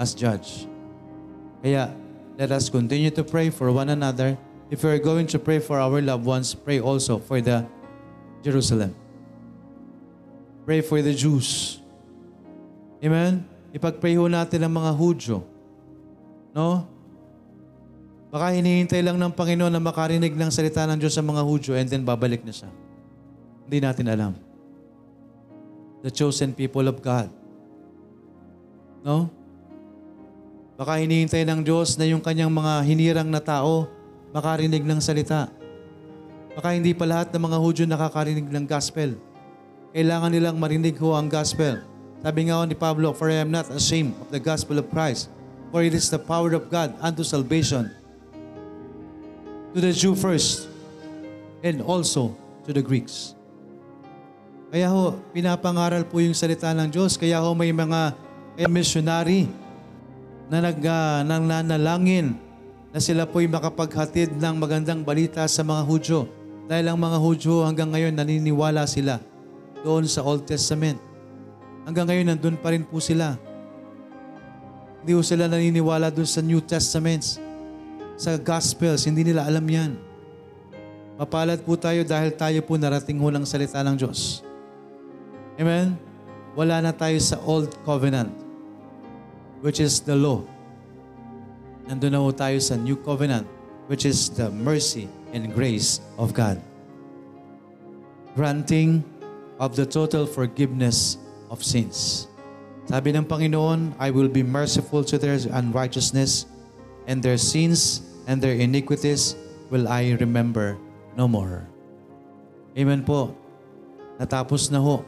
[0.00, 0.64] as Judge.
[1.60, 1.92] Kaya,
[2.40, 4.32] let us continue to pray for one another.
[4.72, 7.68] If we are going to pray for our loved ones, pray also for the
[8.42, 8.94] Jerusalem.
[10.68, 11.80] Pray for the Jews.
[13.00, 13.46] Amen?
[13.72, 15.44] Ipag-pray ho natin ang mga Hudyo.
[16.52, 16.84] No?
[18.28, 21.88] Baka hinihintay lang ng Panginoon na makarinig ng salita ng Diyos sa mga Hudyo and
[21.88, 22.68] then babalik na siya.
[23.64, 24.32] Hindi natin alam.
[26.04, 27.32] The chosen people of God.
[29.00, 29.32] No?
[30.76, 33.88] Baka hinihintay ng Diyos na yung kanyang mga hinirang na tao
[34.30, 35.48] makarinig ng salita.
[36.58, 39.14] Baka hindi pa lahat ng mga Hudyo nakakarinig ng gospel.
[39.94, 41.86] Kailangan nilang marinig ho ang gospel.
[42.18, 45.30] Sabi nga ni Pablo, For I am not ashamed of the gospel of Christ,
[45.70, 47.94] for it is the power of God unto salvation
[49.70, 50.66] to the Jew first,
[51.62, 52.34] and also
[52.66, 53.38] to the Greeks.
[54.74, 57.14] Kaya ho, pinapangaral po yung salita ng Diyos.
[57.14, 58.18] Kaya ho, may mga
[58.66, 59.46] missionary
[60.50, 62.34] na nag, uh, nananalangin
[62.90, 66.37] na sila po'y makapaghatid ng magandang balita sa mga Hudyo
[66.68, 69.16] dahil ang mga Hudyo hanggang ngayon naniniwala sila
[69.80, 71.00] doon sa Old Testament.
[71.88, 73.40] Hanggang ngayon nandun pa rin po sila.
[75.00, 77.40] Hindi po sila naniniwala doon sa New Testament.
[78.18, 79.94] sa Gospels, hindi nila alam yan.
[81.14, 84.42] Mapalad po tayo dahil tayo po narating ho ng salita ng Diyos.
[85.54, 85.94] Amen?
[86.58, 88.34] Wala na tayo sa Old Covenant,
[89.62, 90.42] which is the law.
[91.86, 93.46] Nandun na ho tayo sa New Covenant,
[93.86, 96.60] which is the mercy and grace of God.
[98.34, 99.02] Granting
[99.58, 101.18] of the total forgiveness
[101.50, 102.28] of sins.
[102.88, 106.48] Sabi ng Panginoon, I will be merciful to their unrighteousness,
[107.04, 109.36] and their sins and their iniquities
[109.68, 110.80] will I remember
[111.16, 111.68] no more.
[112.72, 113.36] Amen po.
[114.16, 115.04] Natapos na ho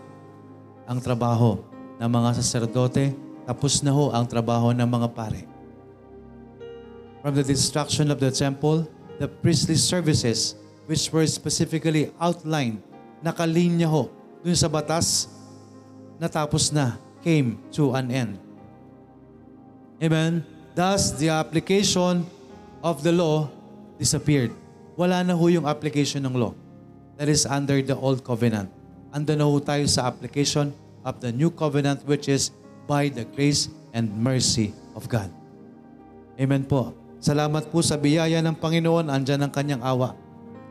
[0.85, 1.63] ang trabaho
[1.97, 3.17] ng mga saserdote,
[3.49, 5.43] tapos na ho ang trabaho ng mga pare.
[7.25, 8.89] From the destruction of the temple,
[9.21, 10.57] the priestly services
[10.89, 12.81] which were specifically outlined,
[13.21, 14.09] nakalinya ho
[14.41, 15.29] dun sa batas,
[16.17, 18.41] natapos na, came to an end.
[20.01, 20.41] Amen?
[20.73, 22.25] Thus, the application
[22.81, 23.53] of the law
[24.01, 24.57] disappeared.
[24.97, 26.57] Wala na ho yung application ng law
[27.21, 28.73] that is under the old covenant.
[29.13, 30.73] Ando na ho tayo sa application
[31.05, 32.57] of the new covenant which is
[32.89, 35.29] by the grace and mercy of God.
[36.41, 36.97] Amen po.
[37.21, 39.13] Salamat po sa biyaya ng Panginoon.
[39.13, 40.17] Andyan ang kanyang awa.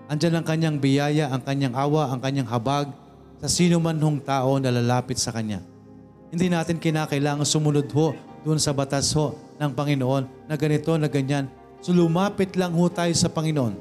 [0.09, 2.89] Andyan ang kanyang biyaya, ang kanyang awa, ang kanyang habag
[3.37, 5.61] sa sino man hong tao na lalapit sa kanya.
[6.33, 11.45] Hindi natin kinakailangan sumunod ho doon sa batas ho ng Panginoon na ganito, na ganyan.
[11.85, 13.77] So lumapit lang ho tayo sa Panginoon.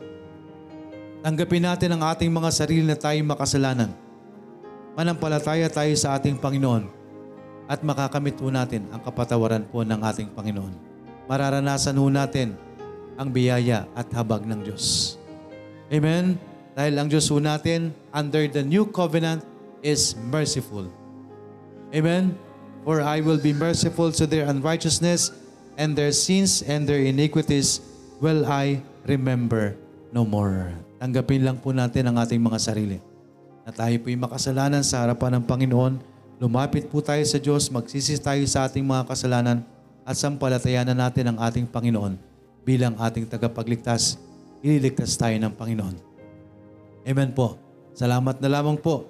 [1.25, 3.97] Tanggapin natin ang ating mga sarili na tayo makasalanan.
[4.93, 6.85] Manampalataya tayo sa ating Panginoon
[7.64, 10.88] at makakamit ho natin ang kapatawaran po ng ating Panginoon.
[11.29, 12.57] Mararanasan ho natin
[13.20, 15.14] ang biyaya at habag ng Diyos.
[15.93, 16.41] Amen?
[16.72, 19.45] Dahil ang Diyos ho natin under the new covenant
[19.85, 20.89] is merciful.
[21.93, 22.33] Amen?
[22.89, 25.37] For I will be merciful to their unrighteousness
[25.76, 27.85] and their sins and their iniquities
[28.24, 29.76] will I remember
[30.09, 30.72] no more.
[30.97, 32.99] Tanggapin lang po natin ang ating mga sarili.
[33.68, 35.95] Na tayo po'y makasalanan sa harapan ng Panginoon.
[36.41, 39.61] Lumapit po tayo sa Diyos, magsisi tayo sa ating mga kasalanan
[40.09, 42.17] at sampalatayanan natin ang ating Panginoon
[42.65, 44.17] bilang ating tagapagligtas.
[44.65, 45.97] Ililigtas tayo ng Panginoon.
[47.05, 47.61] Amen po.
[47.93, 49.05] Salamat na lamang po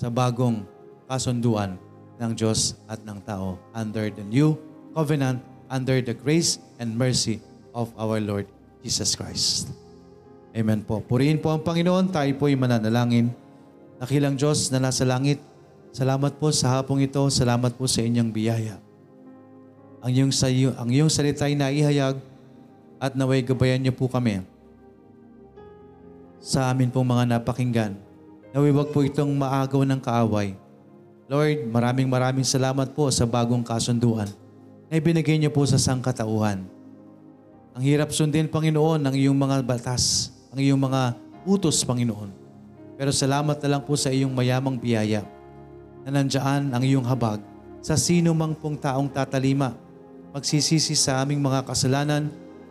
[0.00, 0.64] sa bagong
[1.04, 1.76] kasunduan
[2.16, 4.56] ng Diyos at ng tao under the new
[4.96, 7.44] covenant, under the grace and mercy
[7.76, 8.48] of our Lord
[8.80, 9.68] Jesus Christ.
[10.56, 11.04] Amen po.
[11.04, 12.10] Purihin po ang Panginoon.
[12.10, 13.28] Tayo po ay mananalangin.
[14.00, 15.38] Nakilang Diyos na nasa langit,
[15.92, 17.20] salamat po sa hapong ito.
[17.28, 18.89] Salamat po sa inyong biyaya.
[20.00, 22.16] Ang iyong, sa iyo, ang iyong salita ay naihayag
[22.96, 24.40] at naway gabayan niyo po kami
[26.40, 27.92] sa amin pong mga napakinggan.
[28.56, 30.56] Naway wag po itong maagaw ng kaaway.
[31.30, 34.26] Lord, maraming maraming salamat po sa bagong kasunduan
[34.90, 36.64] na ibinigay niyo po sa sangkatauhan.
[37.76, 41.14] Ang hirap sundin, Panginoon, ang iyong mga batas, ang iyong mga
[41.46, 42.34] utos, Panginoon.
[42.98, 45.22] Pero salamat na lang po sa iyong mayamang biyaya
[46.02, 47.38] na nandyan ang iyong habag
[47.78, 49.72] sa sino mang pong taong tatalima,
[50.30, 52.30] magsisisi sa aming mga kasalanan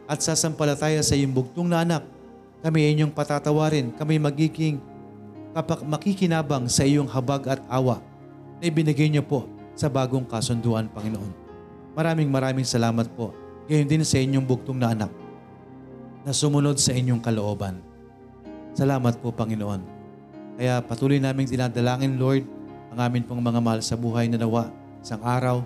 [0.10, 2.04] at sasampalataya sa iyong bugtong na anak.
[2.60, 4.84] Kami ay inyong patatawarin, kami magiging
[5.56, 8.04] kapak makikinabang sa iyong habag at awa
[8.60, 11.32] na ibinigay niyo po sa bagong kasunduan, Panginoon.
[11.96, 13.32] Maraming maraming salamat po.
[13.70, 15.12] Gayon din sa inyong bugtong na anak
[16.28, 17.80] na sumunod sa inyong kalooban.
[18.76, 19.82] Salamat po, Panginoon.
[20.60, 22.44] Kaya patuloy naming dinadalangin, Lord,
[22.92, 24.68] ang amin pong mga mahal sa buhay na nawa
[25.00, 25.64] isang araw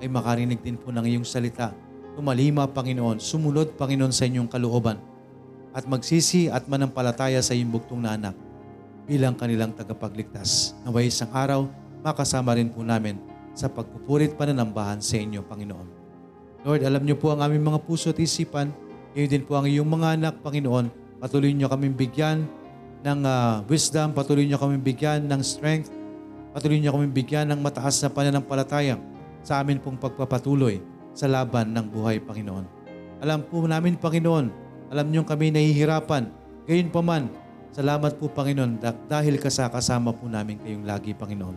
[0.00, 1.72] ay makarinig din po ng iyong salita.
[2.16, 3.20] Tumalima, Panginoon.
[3.20, 4.96] Sumunod, Panginoon, sa inyong kalooban
[5.76, 8.34] at magsisi at manampalataya sa iyong bugtong na anak
[9.04, 10.72] bilang kanilang tagapagligtas.
[10.88, 11.68] Naway isang araw,
[12.00, 13.20] makasama rin po namin
[13.52, 15.88] sa pagpupurit pananambahan sa inyo, Panginoon.
[16.64, 18.72] Lord, alam niyo po ang aming mga puso at isipan.
[19.14, 20.88] Ngayon din po ang iyong mga anak, Panginoon.
[21.20, 22.44] Patuloy niyo kaming bigyan
[23.06, 25.92] ng ah, wisdom, patuloy niyo kaming bigyan ng strength,
[26.56, 28.98] patuloy niyo kaming bigyan ng mataas na pananampalataya
[29.46, 30.82] sa amin pong pagpapatuloy
[31.14, 32.66] sa laban ng buhay, Panginoon.
[33.22, 34.50] Alam po namin, Panginoon,
[34.90, 36.26] alam niyo kami nahihirapan.
[36.66, 37.30] Gayon pa man,
[37.70, 41.56] salamat po, Panginoon, dah- dahil kasakasama po namin kayong lagi, Panginoon.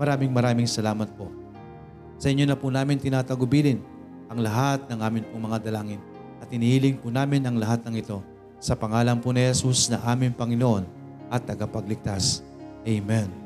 [0.00, 1.28] Maraming maraming salamat po.
[2.16, 3.84] Sa inyo na po namin tinatagubilin
[4.32, 6.00] ang lahat ng amin pong mga dalangin
[6.40, 8.24] at inihiling po namin ang lahat ng ito
[8.60, 10.84] sa pangalan po ni Jesus na aming Panginoon
[11.28, 12.44] at tagapagligtas.
[12.84, 13.39] Amen.